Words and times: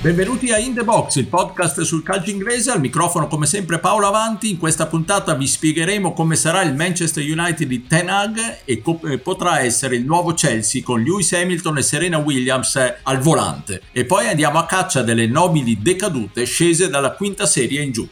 Benvenuti 0.00 0.52
a 0.52 0.58
In 0.58 0.74
The 0.74 0.84
Box, 0.84 1.16
il 1.16 1.26
podcast 1.26 1.80
sul 1.80 2.04
calcio 2.04 2.30
inglese. 2.30 2.70
Al 2.70 2.78
microfono 2.78 3.26
come 3.26 3.46
sempre 3.46 3.80
Paolo 3.80 4.06
Avanti. 4.06 4.48
In 4.48 4.56
questa 4.56 4.86
puntata 4.86 5.34
vi 5.34 5.48
spiegheremo 5.48 6.12
come 6.12 6.36
sarà 6.36 6.62
il 6.62 6.76
Manchester 6.76 7.24
United 7.24 7.66
di 7.66 7.84
Ten 7.84 8.08
Hag 8.08 8.60
e 8.64 8.80
co- 8.80 9.00
potrà 9.20 9.58
essere 9.58 9.96
il 9.96 10.04
nuovo 10.04 10.34
Chelsea 10.34 10.84
con 10.84 11.02
Lewis 11.02 11.32
Hamilton 11.32 11.78
e 11.78 11.82
Serena 11.82 12.18
Williams 12.18 12.78
al 13.02 13.18
volante. 13.18 13.82
E 13.90 14.04
poi 14.04 14.28
andiamo 14.28 14.60
a 14.60 14.66
caccia 14.66 15.02
delle 15.02 15.26
nobili 15.26 15.76
decadute 15.82 16.44
scese 16.44 16.88
dalla 16.88 17.14
quinta 17.14 17.44
serie 17.44 17.82
in 17.82 17.90
giù. 17.90 18.08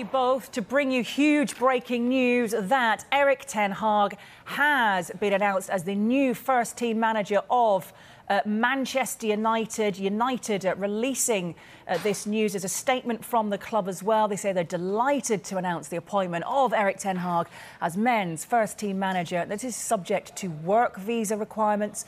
You 0.00 0.06
both 0.06 0.50
to 0.50 0.62
bring 0.62 0.90
you 0.90 1.02
huge 1.02 1.58
breaking 1.58 2.08
news 2.08 2.54
that 2.56 3.04
Eric 3.12 3.44
Ten 3.46 3.70
Hag 3.70 4.16
has 4.46 5.10
been 5.20 5.34
announced 5.34 5.68
as 5.68 5.84
the 5.84 5.94
new 5.94 6.32
first 6.32 6.78
team 6.78 6.98
manager 6.98 7.42
of 7.50 7.92
uh, 8.30 8.40
Manchester 8.46 9.26
United. 9.26 9.98
United 9.98 10.64
uh, 10.64 10.74
releasing 10.76 11.54
uh, 11.86 11.98
this 11.98 12.24
news 12.24 12.54
as 12.54 12.64
a 12.64 12.68
statement 12.68 13.22
from 13.22 13.50
the 13.50 13.58
club 13.58 13.88
as 13.88 14.02
well. 14.02 14.26
They 14.26 14.36
say 14.36 14.54
they're 14.54 14.64
delighted 14.64 15.44
to 15.44 15.58
announce 15.58 15.88
the 15.88 15.96
appointment 15.96 16.44
of 16.46 16.72
Eric 16.72 16.96
Ten 16.96 17.16
Hag 17.16 17.48
as 17.82 17.94
men's 17.94 18.42
first 18.42 18.78
team 18.78 18.98
manager. 18.98 19.44
This 19.46 19.64
is 19.64 19.76
subject 19.76 20.34
to 20.36 20.48
work 20.48 20.96
visa 20.96 21.36
requirements 21.36 22.06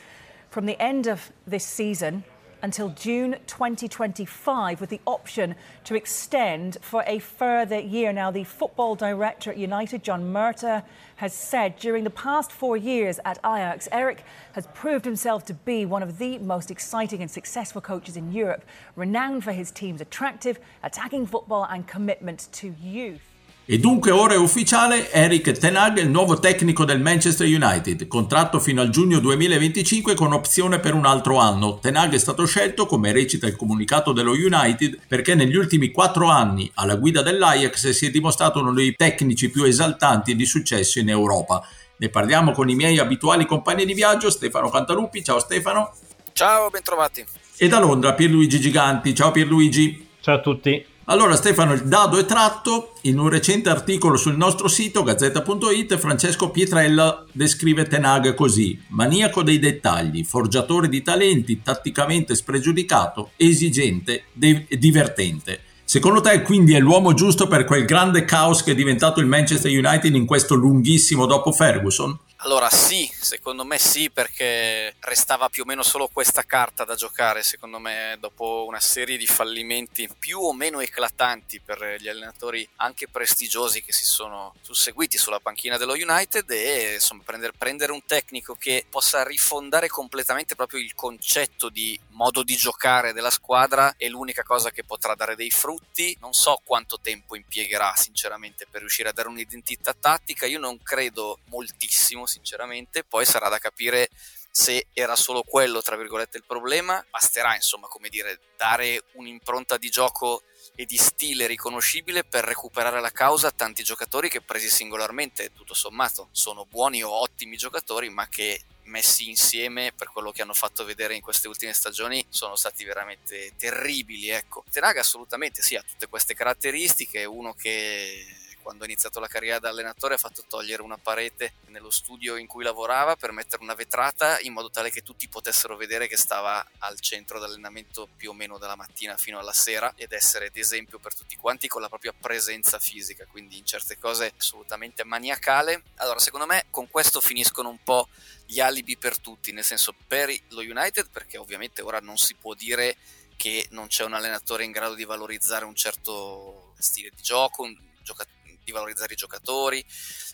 from 0.49 0.65
the 0.65 0.81
end 0.81 1.05
of 1.05 1.31
this 1.45 1.63
season 1.63 2.23
until 2.63 2.89
June 2.89 3.35
2025 3.45 4.79
with 4.79 4.89
the 4.89 5.01
option 5.05 5.53
to 5.83 5.95
extend 5.95 6.77
for 6.81 7.03
a 7.05 7.19
further 7.19 7.77
year. 7.77 8.13
Now, 8.13 8.31
the 8.31 8.45
football 8.45 8.95
director 8.95 9.51
at 9.51 9.57
United, 9.57 10.01
John 10.01 10.33
Murta, 10.33 10.83
has 11.17 11.33
said 11.33 11.77
during 11.77 12.05
the 12.05 12.09
past 12.09 12.53
four 12.53 12.77
years 12.77 13.19
at 13.25 13.37
Ajax, 13.39 13.89
Eric 13.91 14.23
has 14.53 14.65
proved 14.73 15.03
himself 15.03 15.45
to 15.45 15.53
be 15.53 15.85
one 15.85 16.01
of 16.01 16.17
the 16.17 16.37
most 16.39 16.71
exciting 16.71 17.21
and 17.21 17.29
successful 17.29 17.81
coaches 17.81 18.15
in 18.15 18.31
Europe, 18.31 18.63
renowned 18.95 19.43
for 19.43 19.51
his 19.51 19.69
team's 19.69 19.99
attractive, 19.99 20.57
attacking 20.83 21.27
football 21.27 21.65
and 21.69 21.85
commitment 21.85 22.47
to 22.53 22.73
youth. 22.81 23.32
E 23.65 23.79
dunque 23.79 24.11
ora 24.11 24.33
è 24.33 24.37
ufficiale, 24.37 25.09
Eric 25.09 25.53
Ten 25.53 25.77
Hag 25.77 25.97
è 25.97 26.01
il 26.01 26.09
nuovo 26.09 26.37
tecnico 26.37 26.83
del 26.83 26.99
Manchester 26.99 27.47
United, 27.47 28.07
contratto 28.07 28.59
fino 28.59 28.81
al 28.81 28.89
giugno 28.89 29.19
2025 29.19 30.15
con 30.15 30.33
opzione 30.33 30.79
per 30.79 30.93
un 30.93 31.05
altro 31.05 31.37
anno. 31.37 31.79
Ten 31.79 31.95
Hag 31.95 32.11
è 32.11 32.17
stato 32.17 32.45
scelto, 32.45 32.85
come 32.85 33.13
recita 33.13 33.47
il 33.47 33.55
comunicato 33.55 34.11
dello 34.11 34.33
United, 34.33 34.99
perché 35.07 35.33
negli 35.33 35.55
ultimi 35.55 35.91
quattro 35.91 36.27
anni 36.27 36.69
alla 36.73 36.97
guida 36.97 37.21
dell'Ajax 37.21 37.91
si 37.91 38.07
è 38.07 38.11
dimostrato 38.11 38.59
uno 38.59 38.73
dei 38.73 38.97
tecnici 38.97 39.49
più 39.49 39.63
esaltanti 39.63 40.31
e 40.31 40.35
di 40.35 40.45
successo 40.45 40.99
in 40.99 41.07
Europa. 41.07 41.65
Ne 41.95 42.09
parliamo 42.09 42.51
con 42.51 42.67
i 42.69 42.75
miei 42.75 42.99
abituali 42.99 43.45
compagni 43.45 43.85
di 43.85 43.93
viaggio, 43.93 44.29
Stefano 44.29 44.69
Cantaluppi. 44.69 45.23
Ciao 45.23 45.39
Stefano. 45.39 45.93
Ciao, 46.33 46.69
bentrovati. 46.69 47.25
E 47.55 47.67
da 47.69 47.79
Londra 47.79 48.13
Pierluigi 48.13 48.59
Giganti. 48.59 49.15
Ciao 49.15 49.31
Pierluigi. 49.31 50.09
Ciao 50.19 50.35
a 50.35 50.39
tutti. 50.41 50.91
Allora 51.07 51.35
Stefano, 51.35 51.73
il 51.73 51.83
dado 51.83 52.17
è 52.17 52.25
tratto. 52.25 52.93
In 53.01 53.19
un 53.19 53.27
recente 53.27 53.67
articolo 53.67 54.15
sul 54.15 54.37
nostro 54.37 54.69
sito 54.69 55.03
gazzetta.it 55.03 55.97
Francesco 55.97 56.49
Pietrella 56.49 57.25
descrive 57.33 57.87
Tenag 57.87 58.33
così: 58.33 58.79
maniaco 58.87 59.43
dei 59.43 59.59
dettagli, 59.59 60.23
forgiatore 60.23 60.87
di 60.87 61.01
talenti, 61.01 61.61
tatticamente 61.61 62.35
spregiudicato, 62.35 63.31
esigente 63.35 64.27
e 64.39 64.77
divertente. 64.77 65.59
Secondo 65.83 66.21
te 66.21 66.41
quindi 66.41 66.73
è 66.73 66.79
l'uomo 66.79 67.13
giusto 67.13 67.47
per 67.47 67.65
quel 67.65 67.83
grande 67.83 68.23
caos 68.23 68.63
che 68.63 68.71
è 68.71 68.75
diventato 68.75 69.19
il 69.19 69.27
Manchester 69.27 69.71
United 69.71 70.15
in 70.15 70.25
questo 70.25 70.55
lunghissimo 70.55 71.25
dopo 71.25 71.51
Ferguson? 71.51 72.17
Allora 72.45 72.69
sì, 72.69 73.09
secondo 73.21 73.63
me 73.63 73.79
sì, 73.79 74.09
perché 74.09 74.95
restava 74.99 75.47
più 75.47 75.63
o 75.63 75.65
meno 75.65 75.81
solo 75.81 76.09
questa 76.09 76.43
carta 76.43 76.83
da 76.83 76.93
giocare, 76.93 77.41
secondo 77.41 77.79
me, 77.79 78.17
dopo 78.19 78.65
una 78.67 78.81
serie 78.81 79.15
di 79.15 79.25
fallimenti 79.25 80.09
più 80.19 80.41
o 80.41 80.51
meno 80.51 80.81
eclatanti 80.81 81.61
per 81.61 81.95
gli 82.01 82.09
allenatori 82.09 82.67
anche 82.77 83.07
prestigiosi 83.07 83.81
che 83.81 83.93
si 83.93 84.03
sono 84.03 84.55
susseguiti 84.59 85.17
sulla 85.17 85.39
panchina 85.39 85.77
dello 85.77 85.93
United 85.93 86.51
e 86.51 86.95
insomma 86.95 87.21
prendere, 87.23 87.53
prendere 87.57 87.93
un 87.93 88.03
tecnico 88.05 88.55
che 88.55 88.85
possa 88.89 89.23
rifondare 89.23 89.87
completamente 89.87 90.53
proprio 90.53 90.81
il 90.81 90.93
concetto 90.95 91.69
di 91.69 91.97
modo 92.09 92.43
di 92.43 92.57
giocare 92.57 93.13
della 93.13 93.29
squadra 93.29 93.95
è 93.95 94.09
l'unica 94.09 94.43
cosa 94.43 94.69
che 94.69 94.83
potrà 94.83 95.15
dare 95.15 95.37
dei 95.37 95.49
frutti. 95.49 96.13
Non 96.19 96.33
so 96.33 96.59
quanto 96.65 96.99
tempo 96.99 97.37
impiegherà 97.37 97.93
sinceramente 97.95 98.67
per 98.69 98.81
riuscire 98.81 99.07
a 99.07 99.13
dare 99.13 99.29
un'identità 99.29 99.95
tattica, 99.97 100.45
io 100.45 100.59
non 100.59 100.83
credo 100.83 101.39
moltissimo 101.45 102.31
sinceramente, 102.33 103.03
poi 103.03 103.25
sarà 103.25 103.47
da 103.49 103.59
capire 103.59 104.09
se 104.49 104.87
era 104.93 105.15
solo 105.15 105.41
quello, 105.41 105.81
tra 105.81 105.95
virgolette, 105.95 106.37
il 106.37 106.43
problema, 106.45 107.03
basterà, 107.09 107.55
insomma, 107.55 107.87
come 107.87 108.09
dire, 108.09 108.39
dare 108.55 109.03
un'impronta 109.13 109.77
di 109.77 109.89
gioco 109.89 110.43
e 110.75 110.85
di 110.85 110.97
stile 110.97 111.47
riconoscibile 111.47 112.23
per 112.23 112.43
recuperare 112.43 113.01
la 113.01 113.11
causa 113.11 113.47
a 113.47 113.51
tanti 113.51 113.83
giocatori 113.83 114.29
che 114.29 114.41
presi 114.41 114.69
singolarmente, 114.69 115.51
tutto 115.53 115.73
sommato, 115.73 116.29
sono 116.31 116.65
buoni 116.65 117.03
o 117.03 117.09
ottimi 117.09 117.57
giocatori, 117.57 118.09
ma 118.09 118.27
che 118.27 118.63
messi 118.83 119.29
insieme 119.29 119.91
per 119.95 120.11
quello 120.11 120.31
che 120.31 120.41
hanno 120.41 120.53
fatto 120.53 120.83
vedere 120.83 121.15
in 121.15 121.21
queste 121.21 121.47
ultime 121.47 121.73
stagioni 121.73 122.23
sono 122.29 122.55
stati 122.55 122.83
veramente 122.83 123.53
terribili, 123.57 124.29
ecco. 124.29 124.63
Tenaga 124.71 125.01
assolutamente 125.01 125.61
sì, 125.61 125.75
ha 125.75 125.81
tutte 125.81 126.07
queste 126.07 126.35
caratteristiche, 126.35 127.25
uno 127.25 127.53
che 127.53 128.25
quando 128.63 128.83
ha 128.83 128.87
iniziato 128.87 129.19
la 129.19 129.27
carriera 129.27 129.59
da 129.59 129.69
allenatore 129.69 130.15
ha 130.15 130.17
fatto 130.17 130.43
togliere 130.47 130.81
una 130.81 130.97
parete 130.97 131.53
nello 131.67 131.91
studio 131.91 132.37
in 132.37 132.47
cui 132.47 132.63
lavorava 132.63 133.15
per 133.15 133.31
mettere 133.31 133.61
una 133.61 133.75
vetrata 133.75 134.39
in 134.39 134.53
modo 134.53 134.71
tale 134.71 134.89
che 134.89 135.03
tutti 135.03 135.27
potessero 135.27 135.75
vedere 135.75 136.07
che 136.07 136.17
stava 136.17 136.65
al 136.79 136.99
centro 136.99 137.37
d'allenamento 137.37 138.07
più 138.15 138.31
o 138.31 138.33
meno 138.33 138.57
dalla 138.57 138.75
mattina 138.75 139.17
fino 139.17 139.37
alla 139.37 139.53
sera 139.53 139.93
ed 139.95 140.13
essere 140.13 140.49
d'esempio 140.49 140.97
per 140.97 141.13
tutti 141.13 141.35
quanti 141.35 141.67
con 141.67 141.81
la 141.81 141.89
propria 141.89 142.13
presenza 142.17 142.79
fisica, 142.79 143.25
quindi 143.25 143.57
in 143.57 143.65
certe 143.65 143.99
cose 143.99 144.33
assolutamente 144.37 145.03
maniacale. 145.03 145.83
Allora, 145.97 146.19
secondo 146.19 146.45
me 146.45 146.65
con 146.71 146.89
questo 146.89 147.21
finiscono 147.21 147.69
un 147.69 147.83
po' 147.83 148.07
gli 148.45 148.59
alibi 148.59 148.97
per 148.97 149.19
tutti, 149.19 149.51
nel 149.51 149.63
senso 149.63 149.93
per 150.07 150.33
lo 150.49 150.61
United 150.61 151.09
perché 151.11 151.37
ovviamente 151.37 151.81
ora 151.81 151.99
non 151.99 152.17
si 152.17 152.33
può 152.35 152.53
dire 152.53 152.95
che 153.35 153.67
non 153.71 153.87
c'è 153.87 154.03
un 154.05 154.13
allenatore 154.13 154.63
in 154.63 154.71
grado 154.71 154.93
di 154.93 155.03
valorizzare 155.03 155.65
un 155.65 155.75
certo 155.75 156.73
stile 156.77 157.11
di 157.13 157.21
gioco, 157.21 157.63
un 157.63 157.75
giocatore 158.01 158.42
di 158.63 158.71
valorizzare 158.71 159.13
i 159.13 159.17
giocatori 159.17 159.83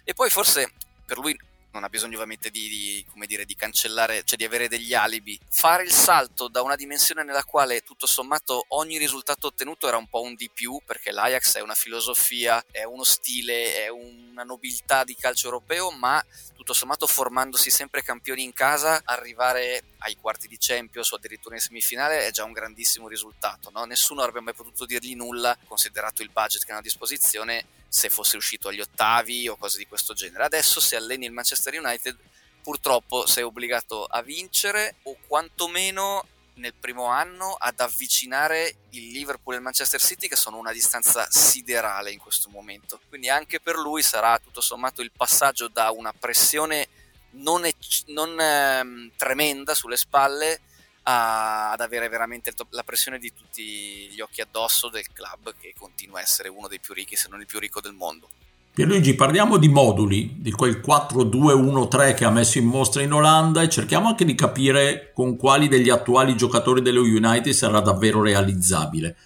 e 0.04 0.14
poi 0.14 0.30
forse 0.30 0.72
per 1.06 1.18
lui 1.18 1.38
non 1.72 1.84
ha 1.84 1.90
bisogno 1.90 2.16
ovviamente 2.16 2.50
di, 2.50 2.68
di, 2.68 3.06
come 3.12 3.28
dire, 3.28 3.46
di 3.46 3.56
cancellare, 3.56 4.24
cioè 4.24 4.38
di 4.38 4.44
avere 4.44 4.68
degli 4.68 4.94
alibi. 4.94 5.40
Fare 5.50 5.84
il 5.84 5.92
salto 5.92 6.48
da 6.48 6.62
una 6.62 6.76
dimensione 6.76 7.24
nella 7.24 7.44
quale 7.44 7.82
tutto 7.82 8.08
sommato 8.08 8.66
ogni 8.70 8.98
risultato 8.98 9.48
ottenuto 9.48 9.88
era 9.88 9.98
un 9.98 10.08
po' 10.08 10.22
un 10.22 10.36
di 10.36 10.50
più, 10.52 10.82
perché 10.86 11.12
l'Ajax 11.12 11.58
è 11.58 11.62
una 11.62 11.76
filosofia, 11.76 12.64
è 12.72 12.84
uno 12.84 13.04
stile, 13.04 13.84
è 13.84 13.90
una 13.90 14.44
nobiltà 14.44 15.04
di 15.04 15.16
calcio 15.16 15.46
europeo, 15.46 15.92
ma 15.92 16.24
tutto 16.56 16.74
sommato 16.74 17.06
formandosi 17.06 17.70
sempre 17.70 18.02
campioni 18.02 18.44
in 18.44 18.54
casa, 18.54 19.02
arrivare 19.06 19.84
ai 20.00 20.16
quarti 20.16 20.48
di 20.48 20.58
Champions 20.60 21.12
o 21.12 21.16
addirittura 21.16 21.56
in 21.56 21.62
semifinale 21.62 22.26
è 22.26 22.32
già 22.32 22.44
un 22.44 22.52
grandissimo 22.52 23.08
risultato. 23.08 23.70
No? 23.72 23.86
Nessuno 23.86 24.22
avrebbe 24.22 24.42
mai 24.42 24.54
potuto 24.54 24.86
dirgli 24.86 25.16
nulla, 25.16 25.58
considerato 25.68 26.22
il 26.22 26.30
budget 26.30 26.64
che 26.64 26.72
hanno 26.72 26.80
a 26.80 26.84
disposizione, 26.84 27.66
se 27.88 28.10
fosse 28.10 28.38
uscito 28.38 28.68
agli 28.68 28.82
ottavi 28.82 29.48
o 29.48 29.58
cose 29.58 29.78
di 29.78 29.88
questo 29.88 30.14
genere. 30.14 30.44
Adesso 30.44 30.80
se 30.80 30.96
alleni 30.96 31.26
il 31.26 31.32
Manchester 31.32 31.78
United 31.78 32.18
purtroppo 32.62 33.26
sei 33.26 33.44
obbligato 33.44 34.06
a 34.06 34.22
vincere 34.22 34.98
o 35.04 35.18
quantomeno 35.28 36.26
nel 36.56 36.74
primo 36.74 37.06
anno 37.06 37.56
ad 37.58 37.80
avvicinare 37.80 38.76
il 38.90 39.12
Liverpool 39.12 39.56
e 39.56 39.58
il 39.58 39.64
Manchester 39.64 40.02
City 40.02 40.28
che 40.28 40.36
sono 40.36 40.58
una 40.58 40.74
distanza 40.74 41.26
siderale 41.30 42.12
in 42.12 42.20
questo 42.20 42.50
momento. 42.50 43.00
Quindi 43.07 43.30
anche 43.30 43.60
per 43.60 43.75
lui 43.75 44.04
sarà 44.04 44.38
tutto 44.40 44.62
sommato 44.62 45.01
il 45.01 45.12
passaggio 45.16 45.68
da 45.68 45.90
una 45.92 46.13
pressione 46.13 46.88
non, 47.31 47.66
ec- 47.66 48.04
non 48.08 48.40
ehm, 48.40 49.12
tremenda 49.16 49.74
sulle 49.74 49.98
spalle 49.98 50.60
a, 51.04 51.72
ad 51.72 51.81
avere 51.81 52.10
veramente 52.10 52.54
la 52.70 52.84
pressione 52.84 53.20
di 53.20 53.31
tutti 53.34 54.10
gli 54.12 54.20
occhi 54.22 54.42
addosso 54.42 54.90
del 54.90 55.06
club 55.12 55.54
che 55.60 55.74
continua 55.78 56.20
a 56.20 56.22
essere 56.22 56.50
uno 56.50 56.68
dei 56.68 56.80
più 56.80 56.94
ricchi 56.94 57.16
se 57.16 57.28
non 57.30 57.40
il 57.40 57.46
più 57.46 57.60
ricco 57.60 57.81
del 57.81 57.94
mondo. 57.94 58.30
Pierluigi, 58.72 59.16
parliamo 59.16 59.58
di 59.58 59.68
moduli, 59.68 60.36
di 60.38 60.52
quel 60.52 60.81
4-2-1-3 60.86 62.14
che 62.14 62.24
ha 62.24 62.30
messo 62.30 62.60
in 62.60 62.66
mostra 62.66 63.02
in 63.02 63.12
Olanda 63.12 63.62
e 63.62 63.68
cerchiamo 63.68 64.08
anche 64.08 64.24
di 64.24 64.36
capire 64.36 65.12
con 65.14 65.36
quali 65.36 65.68
degli 65.68 65.90
attuali 65.90 66.38
giocatori 66.38 66.82
dello 66.82 67.02
United 67.02 67.52
sarà 67.52 67.82
davvero 67.82 68.22
realizzabile. 68.22 69.18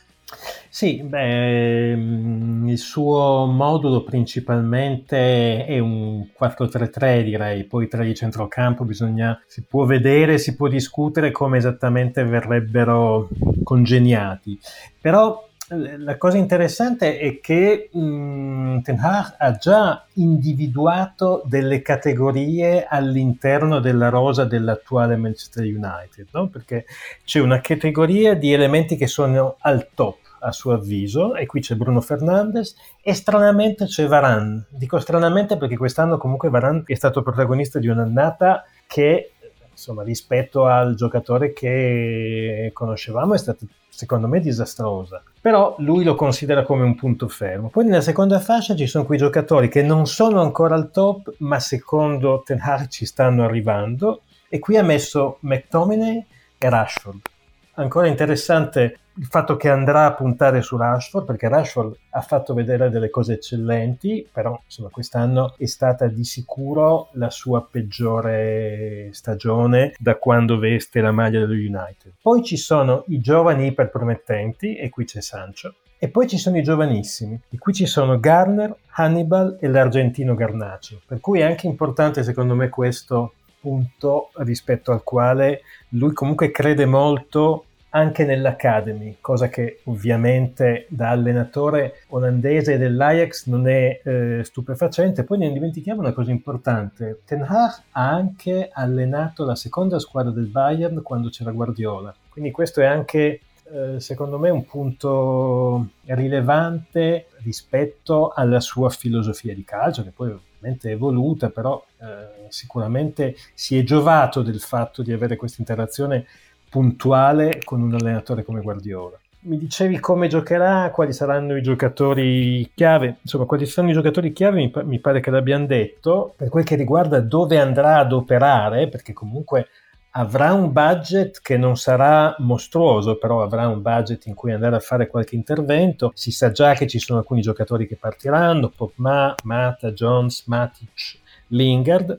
Sì, 0.70 1.02
beh, 1.04 1.92
il 1.92 2.78
suo 2.78 3.46
modulo 3.46 4.04
principalmente 4.04 5.66
è 5.66 5.80
un 5.80 6.28
4-3-3 6.38 7.24
direi, 7.24 7.64
poi 7.66 7.88
tra 7.88 8.04
i 8.04 8.16
centrocampo 8.16 8.84
bisogna, 8.84 9.40
si 9.48 9.64
può 9.64 9.86
vedere, 9.86 10.38
si 10.38 10.56
può 10.56 10.68
discutere 10.68 11.32
come 11.32 11.58
esattamente 11.58 12.24
verrebbero 12.24 13.30
congeniati, 13.64 14.60
però 15.00 15.48
la 15.70 16.18
cosa 16.18 16.38
interessante 16.38 17.18
è 17.18 17.40
che 17.40 17.90
mh, 17.92 18.00
mm, 18.00 18.80
Ten 18.82 19.00
Hag 19.00 19.36
ha 19.38 19.52
già 19.54 20.06
individuato 20.16 21.42
delle 21.46 21.82
categorie 21.82 22.86
all'interno 22.86 23.80
della 23.80 24.10
rosa 24.10 24.46
dell'attuale 24.46 25.16
Manchester 25.16 25.64
United, 25.64 26.28
no? 26.32 26.48
perché 26.50 26.86
c'è 27.24 27.40
una 27.40 27.62
categoria 27.62 28.34
di 28.36 28.52
elementi 28.52 28.96
che 28.96 29.08
sono 29.08 29.56
al 29.60 29.88
top 29.94 30.18
a 30.44 30.52
suo 30.52 30.74
avviso, 30.74 31.36
e 31.36 31.46
qui 31.46 31.62
c'è 31.62 31.76
Bruno 31.76 32.02
Fernandes, 32.02 32.76
e 33.02 33.14
stranamente 33.14 33.86
c'è 33.86 34.06
Varane. 34.08 34.66
Dico 34.70 35.00
stranamente 35.00 35.58
perché 35.58 35.78
quest'anno 35.78 36.18
comunque 36.18 36.50
Varane 36.50 36.84
è 36.86 36.94
stato 36.96 37.24
protagonista 37.24 37.80
di 37.80 37.88
un'annata 37.88 38.66
che, 38.86 39.32
insomma, 39.72 40.04
rispetto 40.04 40.66
al 40.66 40.96
giocatore 40.96 41.54
che 41.54 42.70
conoscevamo 42.74 43.34
è 43.34 43.38
stata, 43.38 43.66
secondo 43.90 44.28
me, 44.28 44.40
disastrosa. 44.40 45.24
Però 45.40 45.76
lui 45.80 46.04
lo 46.04 46.16
considera 46.16 46.64
come 46.64 46.84
un 46.84 46.96
punto 46.96 47.28
fermo. 47.28 47.70
Poi 47.70 47.86
nella 47.86 48.02
seconda 48.02 48.40
fascia 48.40 48.76
ci 48.76 48.88
sono 48.88 49.06
quei 49.06 49.18
giocatori 49.18 49.70
che 49.70 49.82
non 49.82 50.06
sono 50.08 50.42
ancora 50.42 50.76
al 50.76 50.92
top, 50.92 51.34
ma 51.40 51.60
secondo 51.60 52.44
Ten 52.46 52.60
Hag 52.62 52.88
ci 52.88 53.06
stanno 53.06 53.44
arrivando, 53.44 54.22
e 54.50 54.60
qui 54.60 54.78
ha 54.78 54.84
messo 54.84 55.38
McTominay 55.42 56.26
e 56.58 56.70
Rashford. 56.70 57.32
Ancora 57.76 58.06
interessante 58.08 58.98
il 59.16 59.26
fatto 59.26 59.58
che 59.58 59.68
andrà 59.68 60.06
a 60.06 60.14
puntare 60.14 60.62
su 60.62 60.78
Rashford, 60.78 61.26
perché 61.26 61.48
Rashford 61.48 61.96
ha 62.12 62.22
fatto 62.22 62.54
vedere 62.54 62.92
delle 62.92 63.10
cose 63.10 63.34
eccellenti, 63.34 64.28
però 64.32 64.60
insomma 64.64 64.90
quest'anno 64.90 65.56
è 65.58 65.66
stata 65.66 66.08
di 66.08 66.24
sicuro 66.24 67.10
la 67.14 67.32
sua 67.32 67.68
peggiore 67.70 69.10
stagione 69.12 69.94
da 69.98 70.18
quando 70.18 70.60
veste 70.60 71.02
la 71.02 71.12
maglia 71.12 71.40
dello 71.40 71.54
United. 71.54 72.14
Poi 72.22 72.44
ci 72.44 72.58
sono 72.58 73.06
i 73.08 73.20
giovani 73.20 73.68
iperpromettenti, 73.68 74.76
e 74.76 74.90
qui 74.90 75.06
c'è 75.06 75.22
Sancho, 75.22 75.74
e 75.98 76.10
poi 76.10 76.28
ci 76.28 76.38
sono 76.38 76.58
i 76.58 76.64
giovanissimi, 76.64 77.40
e 77.50 77.58
qui 77.58 77.74
ci 77.74 77.88
sono 77.88 78.20
Garner, 78.20 78.76
Hannibal 78.96 79.58
e 79.60 79.68
l'argentino 79.68 80.36
Garnacio, 80.36 81.02
per 81.08 81.20
cui 81.20 81.40
è 81.40 81.44
anche 81.44 81.66
importante 81.66 82.22
secondo 82.22 82.54
me 82.54 82.70
questo 82.70 83.34
punto 83.64 84.32
rispetto 84.40 84.92
al 84.92 85.04
quale 85.04 85.62
lui 85.90 86.12
comunque 86.12 86.52
crede 86.52 86.86
molto 86.86 87.64
anche 87.96 88.26
nell'Academy, 88.26 89.18
cosa 89.22 89.48
che 89.48 89.82
ovviamente 89.86 90.88
da 90.90 91.12
allenatore 91.12 92.02
olandese 92.10 92.78
dell'Ajax 92.78 93.46
non 93.46 93.68
è 93.68 94.02
eh, 94.04 94.42
stupefacente. 94.44 95.24
Poi 95.24 95.38
ne 95.38 95.52
dimentichiamo 95.52 96.02
una 96.02 96.12
cosa 96.12 96.32
importante, 96.32 97.22
Ten 97.24 97.44
Hag 97.44 97.72
ha 97.92 98.10
anche 98.10 98.70
allenato 98.74 99.46
la 99.46 99.56
seconda 99.56 100.00
squadra 100.00 100.32
del 100.32 100.48
Bayern 100.48 101.02
quando 101.02 101.30
c'era 101.30 101.52
Guardiola, 101.52 102.14
quindi 102.30 102.52
questo 102.52 102.82
è 102.82 102.86
anche 102.86 103.40
eh, 103.74 104.00
secondo 104.00 104.38
me 104.38 104.52
un 104.52 104.66
punto 104.66 105.90
rilevante 106.06 107.30
rispetto 107.42 108.30
alla 108.30 108.60
sua 108.60 108.90
filosofia 108.90 109.56
di 109.56 109.64
calcio, 109.64 110.04
che 110.04 110.12
poi 110.12 110.30
ovviamente 110.30 110.90
è 110.90 110.94
evoluta, 110.94 111.50
però 111.50 111.84
eh, 112.00 112.46
sicuramente 112.50 113.36
si 113.56 113.76
è 113.76 113.84
giovato 113.84 114.44
del 114.44 114.60
fatto 114.60 115.02
di 115.02 115.12
avere 115.12 115.36
questa 115.38 115.58
interazione 115.60 116.26
puntuale 116.70 117.62
con 117.64 117.82
un 117.82 117.96
allenatore 117.96 118.44
come 118.44 118.62
Guardiola. 118.62 119.18
Mi 119.46 119.58
dicevi 119.58 120.00
come 120.00 120.28
giocherà, 120.28 120.92
quali 120.92 121.12
saranno 121.12 121.58
i 121.58 121.64
giocatori 121.64 122.70
chiave, 122.76 123.18
insomma 123.22 123.46
quali 123.46 123.66
saranno 123.66 123.92
i 123.92 123.96
giocatori 123.96 124.32
chiave 124.32 124.72
mi, 124.84 125.00
pare 125.00 125.20
che 125.20 125.32
l'abbiamo 125.32 125.66
detto, 125.66 126.34
per 126.38 126.50
quel 126.50 126.64
che 126.64 126.76
riguarda 126.76 127.20
dove 127.20 127.60
andrà 127.60 127.98
ad 127.98 128.14
operare, 128.14 128.88
perché 128.88 129.14
comunque 129.14 129.68
avrà 130.16 130.54
un 130.54 130.72
budget 130.72 131.40
che 131.42 131.58
non 131.58 131.76
sarà 131.76 132.36
mostruoso, 132.40 133.18
però 133.18 133.42
avrà 133.42 133.68
un 133.68 133.82
budget 133.82 134.26
in 134.28 134.36
cui 134.36 134.52
andare 134.52 134.76
a 134.76 134.80
fare 134.80 135.08
qualche 135.08 135.36
intervento. 135.36 136.12
Si 136.14 136.32
sa 136.32 136.52
già 136.52 136.74
che 136.74 136.88
ci 136.88 137.00
sono 137.00 137.20
alcuni 137.20 137.42
giocatori 137.42 137.88
che 137.88 137.96
partiranno, 137.96 138.70
Popma, 138.70 139.34
Mata, 139.44 139.92
Jones, 139.92 140.46
Matic, 140.46 141.20
Lingard. 141.48 142.16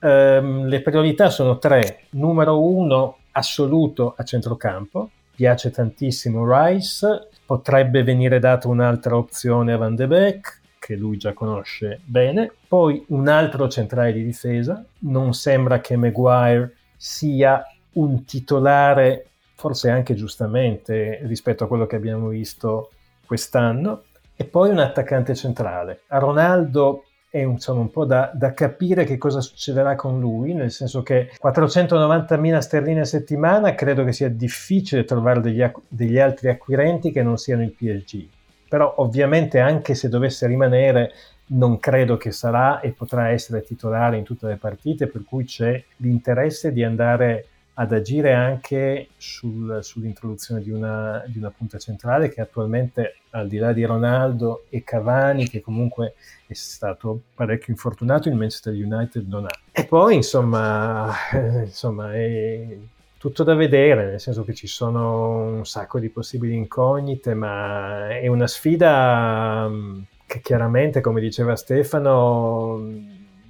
Um, 0.00 0.64
le 0.64 0.82
priorità 0.82 1.30
sono 1.30 1.58
tre. 1.58 2.04
Numero 2.10 2.60
uno, 2.60 3.18
assoluto 3.32 4.14
a 4.16 4.24
centrocampo, 4.24 5.10
piace 5.36 5.70
tantissimo 5.70 6.44
Rice, 6.50 7.28
potrebbe 7.46 8.02
venire 8.02 8.40
data 8.40 8.66
un'altra 8.66 9.16
opzione 9.16 9.72
a 9.72 9.76
Van 9.76 9.94
de 9.94 10.06
Beek, 10.08 10.60
che 10.80 10.96
lui 10.96 11.16
già 11.16 11.32
conosce 11.32 12.00
bene, 12.04 12.50
poi 12.66 13.04
un 13.08 13.28
altro 13.28 13.68
centrale 13.68 14.12
di 14.12 14.24
difesa, 14.24 14.84
non 15.00 15.32
sembra 15.32 15.80
che 15.80 15.94
Maguire 15.94 16.74
sia 17.02 17.64
un 17.92 18.24
titolare, 18.26 19.28
forse 19.54 19.88
anche 19.88 20.14
giustamente 20.14 21.20
rispetto 21.22 21.64
a 21.64 21.66
quello 21.66 21.86
che 21.86 21.96
abbiamo 21.96 22.28
visto 22.28 22.90
quest'anno, 23.26 24.02
e 24.36 24.44
poi 24.44 24.68
un 24.68 24.80
attaccante 24.80 25.34
centrale. 25.34 26.02
A 26.08 26.18
Ronaldo 26.18 27.04
è 27.30 27.38
insomma, 27.38 27.80
un 27.80 27.90
po' 27.90 28.04
da, 28.04 28.30
da, 28.34 28.52
capire 28.52 29.04
che 29.04 29.16
cosa 29.16 29.40
succederà 29.40 29.94
con 29.94 30.20
lui, 30.20 30.52
nel 30.52 30.70
senso 30.70 31.02
che 31.02 31.30
490.000 31.42 32.58
sterline 32.58 33.00
a 33.00 33.04
settimana 33.04 33.74
credo 33.74 34.04
che 34.04 34.12
sia 34.12 34.28
difficile 34.28 35.04
trovare 35.04 35.40
degli, 35.40 35.64
degli 35.88 36.18
altri 36.18 36.50
acquirenti 36.50 37.12
che 37.12 37.22
non 37.22 37.38
siano 37.38 37.62
il 37.62 37.72
PSG. 37.72 38.28
Però 38.68 38.92
ovviamente 38.98 39.58
anche 39.58 39.94
se 39.94 40.10
dovesse 40.10 40.46
rimanere 40.46 41.12
non 41.52 41.78
credo 41.78 42.16
che 42.16 42.30
sarà 42.32 42.80
e 42.80 42.90
potrà 42.90 43.28
essere 43.28 43.62
titolare 43.62 44.16
in 44.16 44.24
tutte 44.24 44.46
le 44.46 44.56
partite, 44.56 45.06
per 45.06 45.24
cui 45.24 45.44
c'è 45.44 45.82
l'interesse 45.96 46.72
di 46.72 46.84
andare 46.84 47.46
ad 47.74 47.92
agire 47.92 48.34
anche 48.34 49.08
sul, 49.16 49.78
sull'introduzione 49.82 50.60
di 50.60 50.70
una, 50.70 51.24
di 51.26 51.38
una, 51.38 51.50
punta 51.50 51.78
centrale 51.78 52.28
che 52.28 52.42
attualmente, 52.42 53.16
al 53.30 53.48
di 53.48 53.56
là 53.56 53.72
di 53.72 53.84
Ronaldo 53.84 54.64
e 54.68 54.84
Cavani, 54.84 55.48
che 55.48 55.62
comunque 55.62 56.14
è 56.46 56.52
stato 56.52 57.20
parecchio 57.34 57.72
infortunato, 57.72 58.28
il 58.28 58.34
Manchester 58.34 58.74
United 58.74 59.26
non 59.26 59.46
ha. 59.46 59.58
E 59.72 59.86
poi, 59.86 60.16
insomma, 60.16 61.10
insomma 61.64 62.14
è 62.14 62.76
tutto 63.16 63.44
da 63.44 63.54
vedere, 63.54 64.06
nel 64.06 64.20
senso 64.20 64.44
che 64.44 64.54
ci 64.54 64.66
sono 64.66 65.42
un 65.44 65.64
sacco 65.64 65.98
di 65.98 66.10
possibili 66.10 66.54
incognite, 66.54 67.32
ma 67.34 68.08
è 68.10 68.26
una 68.26 68.46
sfida 68.46 69.66
mm, 69.68 70.00
che 70.30 70.40
chiaramente, 70.40 71.00
come 71.00 71.20
diceva 71.20 71.56
Stefano, 71.56 72.78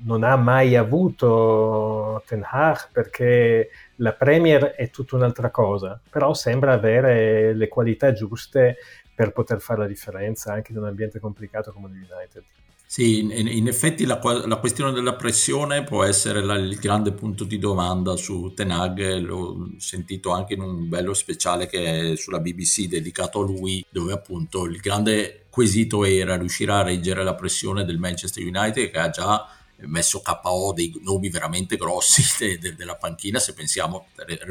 non 0.03 0.25
ha 0.25 0.35
mai 0.37 0.77
avuto 0.77 2.23
Ten 2.27 2.43
Hag 2.43 2.89
perché 2.91 3.69
la 3.97 4.15
Premier 4.15 4.71
è 4.71 4.89
tutta 4.89 5.17
un'altra 5.17 5.51
cosa, 5.51 6.01
però 6.09 6.33
sembra 6.33 6.73
avere 6.73 7.53
le 7.53 7.69
qualità 7.69 8.13
giuste 8.15 8.79
per 9.15 9.33
poter 9.33 9.61
fare 9.61 9.81
la 9.81 9.87
differenza 9.87 10.55
anche 10.55 10.73
in 10.73 10.79
un 10.79 10.87
ambiente 10.87 11.21
complicato 11.21 11.71
come 11.71 11.89
l'United. 11.89 12.45
Sì, 12.93 13.21
in, 13.21 13.69
effetti 13.69 14.05
la, 14.05 14.19
la, 14.47 14.57
questione 14.57 14.91
della 14.91 15.15
pressione 15.15 15.85
può 15.85 16.03
essere 16.03 16.43
la, 16.43 16.57
il 16.57 16.75
grande 16.75 17.13
punto 17.13 17.45
di 17.45 17.57
domanda 17.57 18.17
su 18.17 18.53
Tenag, 18.53 19.19
l'ho 19.19 19.71
sentito 19.77 20.33
anche 20.33 20.55
in 20.55 20.61
un 20.61 20.89
bello 20.89 21.15
speciale 21.15 21.69
che 21.69 22.15
è 22.15 22.17
sulla 22.17 22.41
BBC 22.41 22.89
dedicato 22.89 23.43
a 23.43 23.45
lui, 23.45 23.87
dove 23.89 24.13
appunto 24.13 24.65
il 24.65 24.79
grande 24.79 25.47
quesito 25.51 26.05
era 26.05 26.37
riuscire 26.37 26.73
a 26.73 26.83
reggere 26.83 27.23
la 27.23 27.37
pressione 27.37 27.85
del 27.85 27.99
Manchester 27.99 28.45
United 28.45 28.91
che 28.91 28.99
ha 28.99 29.11
già 29.11 29.49
messo 29.87 30.21
KO 30.21 30.73
dei 30.75 30.93
nomi 31.03 31.29
veramente 31.29 31.77
grossi 31.77 32.23
de, 32.39 32.59
de, 32.59 32.75
della 32.75 32.97
panchina 32.97 33.39
se 33.39 33.55
pensiamo 33.55 34.07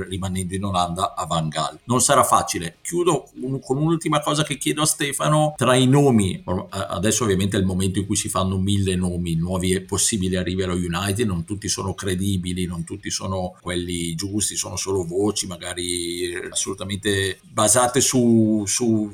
rimanendo 0.08 0.56
in 0.56 0.64
Olanda 0.64 1.14
a 1.16 1.26
Van 1.26 1.50
Gaal. 1.50 1.80
Non 1.86 2.02
sarà 2.02 2.24
facile. 2.24 2.78
Chiudo 2.82 3.30
un, 3.42 3.60
con 3.60 3.78
un'ultima 3.78 4.22
cosa 4.22 4.44
che 4.44 4.58
chiedo 4.58 4.82
a 4.82 4.86
Stefano. 4.86 5.54
Tra 5.58 5.76
i 5.76 5.88
nomi 5.88 6.44
adesso 6.70 7.24
ovviamente 7.24 7.58
è 7.58 7.60
il 7.60 7.66
momento 7.66 8.00
in 8.00 8.06
cui 8.06 8.16
si 8.16 8.30
fanno 8.30 8.58
mille 8.58 8.96
nomi 8.96 9.36
nuovi 9.36 9.80
possibili 9.82 10.36
arrivi 10.36 10.64
allo 10.64 10.76
United 10.76 11.26
non 11.26 11.46
tutti 11.46 11.68
sono 11.68 11.94
credibili 11.94 12.66
non 12.66 12.84
tutti 12.84 13.10
sono 13.10 13.56
quelli 13.62 14.16
giusti 14.16 14.56
sono 14.56 14.76
solo 14.76 15.04
voci 15.06 15.48
magari 15.48 16.34
assolutamente 16.50 17.40
basate 17.44 18.02
su, 18.02 18.64
su, 18.66 19.12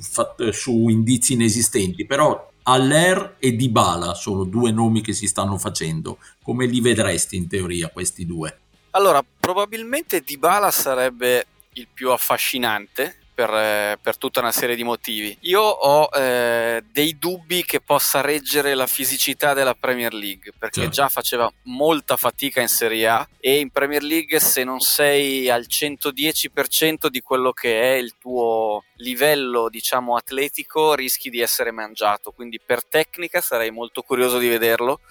su 0.51 0.89
indizi 0.89 1.33
inesistenti 1.33 2.05
però 2.05 2.53
Aller 2.67 3.35
e 3.37 3.55
Dybala 3.55 4.15
sono 4.15 4.43
due 4.43 4.71
nomi 4.71 5.01
che 5.01 5.13
si 5.13 5.27
stanno 5.27 5.57
facendo. 5.59 6.17
Come 6.41 6.65
li 6.65 6.81
vedresti 6.81 7.35
in 7.35 7.47
teoria 7.47 7.89
questi 7.89 8.25
due? 8.25 8.59
Allora, 8.91 9.23
probabilmente 9.39 10.21
Dybala 10.21 10.71
sarebbe 10.71 11.45
il 11.73 11.87
più 11.93 12.09
affascinante 12.09 13.17
per, 13.35 13.53
eh, 13.53 13.99
per, 14.01 14.17
tutta 14.17 14.39
una 14.39 14.53
serie 14.53 14.77
di 14.77 14.83
motivi. 14.83 15.37
Io 15.41 15.61
ho 15.61 16.09
eh, 16.15 16.81
dei 16.91 17.17
dubbi 17.19 17.65
che 17.65 17.81
possa 17.81 18.21
reggere 18.21 18.73
la 18.73 18.87
fisicità 18.87 19.53
della 19.53 19.75
Premier 19.75 20.13
League, 20.13 20.53
perché 20.57 20.81
certo. 20.81 20.95
già 20.95 21.09
faceva 21.09 21.51
molta 21.63 22.15
fatica 22.15 22.61
in 22.61 22.69
Serie 22.69 23.07
A 23.07 23.27
e 23.41 23.59
in 23.59 23.69
Premier 23.69 24.01
League 24.01 24.39
se 24.39 24.63
non 24.63 24.79
sei 24.79 25.49
al 25.49 25.65
110% 25.67 27.07
di 27.07 27.19
quello 27.19 27.51
che 27.51 27.81
è 27.81 27.95
il 27.95 28.15
tuo 28.17 28.85
livello, 28.95 29.67
diciamo, 29.67 30.15
atletico, 30.15 30.95
rischi 30.95 31.29
di 31.29 31.41
essere 31.41 31.71
mangiato. 31.71 32.31
Quindi 32.31 32.61
per 32.65 32.85
tecnica 32.85 33.41
sarei 33.41 33.69
molto 33.69 34.01
curioso 34.01 34.37
di 34.37 34.47
vederlo, 34.47 35.01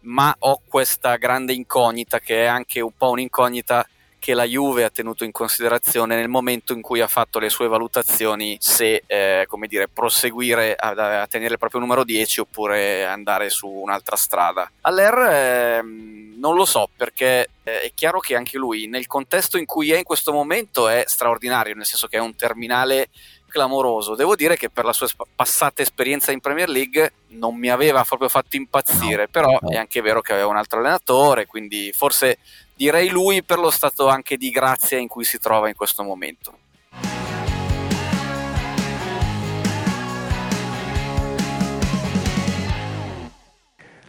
ma 0.00 0.34
ho 0.38 0.62
questa 0.66 1.16
grande 1.16 1.52
incognita 1.52 2.18
che 2.18 2.44
è 2.44 2.46
anche 2.46 2.80
un 2.80 2.92
po' 2.96 3.10
un'incognita 3.10 3.86
che 4.24 4.32
la 4.32 4.44
Juve 4.44 4.84
ha 4.84 4.88
tenuto 4.88 5.22
in 5.24 5.32
considerazione 5.32 6.16
nel 6.16 6.30
momento 6.30 6.72
in 6.72 6.80
cui 6.80 7.02
ha 7.02 7.06
fatto 7.06 7.38
le 7.38 7.50
sue 7.50 7.68
valutazioni 7.68 8.56
se 8.58 9.02
eh, 9.06 9.44
come 9.46 9.66
dire, 9.66 9.86
proseguire 9.86 10.74
a, 10.74 11.20
a, 11.20 11.26
tenere 11.26 11.52
il 11.52 11.58
proprio 11.58 11.80
numero 11.80 12.04
10 12.04 12.40
oppure 12.40 13.04
andare 13.04 13.50
su 13.50 13.68
un'altra 13.68 14.16
strada. 14.16 14.70
Aller 14.80 15.14
eh, 15.18 15.82
non 15.82 16.54
lo 16.54 16.64
so 16.64 16.88
perché 16.96 17.50
eh, 17.64 17.82
è 17.82 17.92
chiaro 17.94 18.18
che 18.18 18.34
anche 18.34 18.56
lui 18.56 18.86
nel 18.86 19.06
contesto 19.06 19.58
in 19.58 19.66
cui 19.66 19.92
è 19.92 19.98
in 19.98 20.04
questo 20.04 20.32
momento 20.32 20.88
è 20.88 21.04
straordinario, 21.06 21.74
nel 21.74 21.84
senso 21.84 22.06
che 22.06 22.16
è 22.16 22.20
un 22.20 22.34
terminale 22.34 23.10
clamoroso. 23.46 24.14
Devo 24.14 24.34
dire 24.34 24.56
che 24.56 24.70
per 24.70 24.86
la 24.86 24.94
sua 24.94 25.06
passata 25.36 25.82
esperienza 25.82 26.32
in 26.32 26.40
Premier 26.40 26.70
League 26.70 27.12
non 27.28 27.56
mi 27.56 27.68
aveva 27.68 28.02
proprio 28.04 28.30
fatto 28.30 28.56
impazzire, 28.56 29.28
però 29.28 29.60
è 29.68 29.76
anche 29.76 30.00
vero 30.00 30.22
che 30.22 30.32
aveva 30.32 30.48
un 30.48 30.56
altro 30.56 30.78
allenatore, 30.78 31.44
quindi 31.44 31.92
forse 31.94 32.38
direi 32.76 33.08
lui 33.08 33.42
per 33.42 33.58
lo 33.58 33.70
stato 33.70 34.08
anche 34.08 34.36
di 34.36 34.50
grazia 34.50 34.98
in 34.98 35.08
cui 35.08 35.24
si 35.24 35.38
trova 35.38 35.68
in 35.68 35.74
questo 35.74 36.02
momento. 36.02 36.58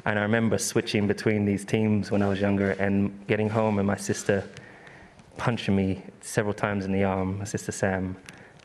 And 0.07 0.19
I 0.19 0.21
remember 0.21 0.59
switching 0.59 1.07
between 1.07 1.45
these 1.45 1.65
teams 1.65 2.11
when 2.11 2.21
I 2.21 2.27
was 2.27 2.39
younger 2.39 2.75
and 2.79 3.11
getting 3.27 3.49
home 3.49 3.79
and 3.79 3.87
my 3.87 3.97
sister 3.97 4.43
punching 5.37 5.75
me 5.75 6.03
several 6.21 6.53
times 6.53 6.85
in 6.85 6.91
the 6.91 7.03
arm, 7.03 7.39
my 7.39 7.45
sister 7.45 7.71
Sam, 7.71 8.15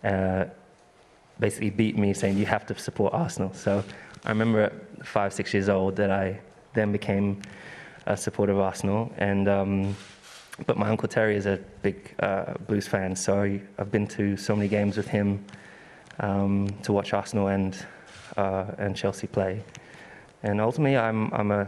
uh, 0.05 0.45
basically 1.39 1.71
beat 1.71 1.97
me 1.97 2.13
saying, 2.13 2.37
You 2.37 2.45
have 2.45 2.67
to 2.67 2.79
support 2.79 3.15
Arsenal. 3.15 3.55
So 3.55 3.83
I 4.25 4.29
remember 4.29 4.65
at 4.65 5.07
five, 5.07 5.33
six 5.33 5.55
years 5.55 5.71
old 5.71 5.97
that 5.97 6.11
I 6.11 6.41
then 6.75 6.93
became 6.93 7.41
a 8.07 8.17
supporter 8.17 8.53
of 8.53 8.59
Arsenal. 8.59 9.13
And, 9.19 9.49
um, 9.49 9.97
but 10.67 10.77
my 10.77 10.89
Uncle 10.89 11.09
Terry 11.09 11.37
is 11.37 11.47
a 11.47 11.59
big 11.83 12.15
uh, 12.21 12.55
Blues 12.67 12.87
fan, 12.87 13.17
so 13.17 13.43
I, 13.43 13.61
have 13.79 13.91
been 13.91 14.07
to 14.09 14.37
so 14.37 14.55
many 14.55 14.69
games 14.69 14.97
with 14.97 15.09
him 15.09 15.45
um, 16.21 16.69
to 16.83 16.93
watch 16.93 17.13
Arsenal 17.13 17.49
and, 17.49 17.77
uh, 18.37 18.67
and 18.79 18.97
Chelsea 18.97 19.27
play. 19.27 19.63
And 20.43 20.61
ultimately, 20.61 20.97
I'm, 20.97 21.33
I'm, 21.33 21.51
a, 21.51 21.67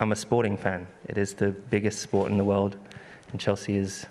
I'm 0.00 0.12
a 0.12 0.16
sporting 0.16 0.56
fan. 0.56 0.86
It 1.08 1.18
is 1.18 1.34
the 1.34 1.50
biggest 1.50 2.00
sport 2.00 2.30
in 2.30 2.38
the 2.38 2.44
world, 2.44 2.76
and 3.32 3.40
Chelsea 3.40 3.76
is 3.76 4.06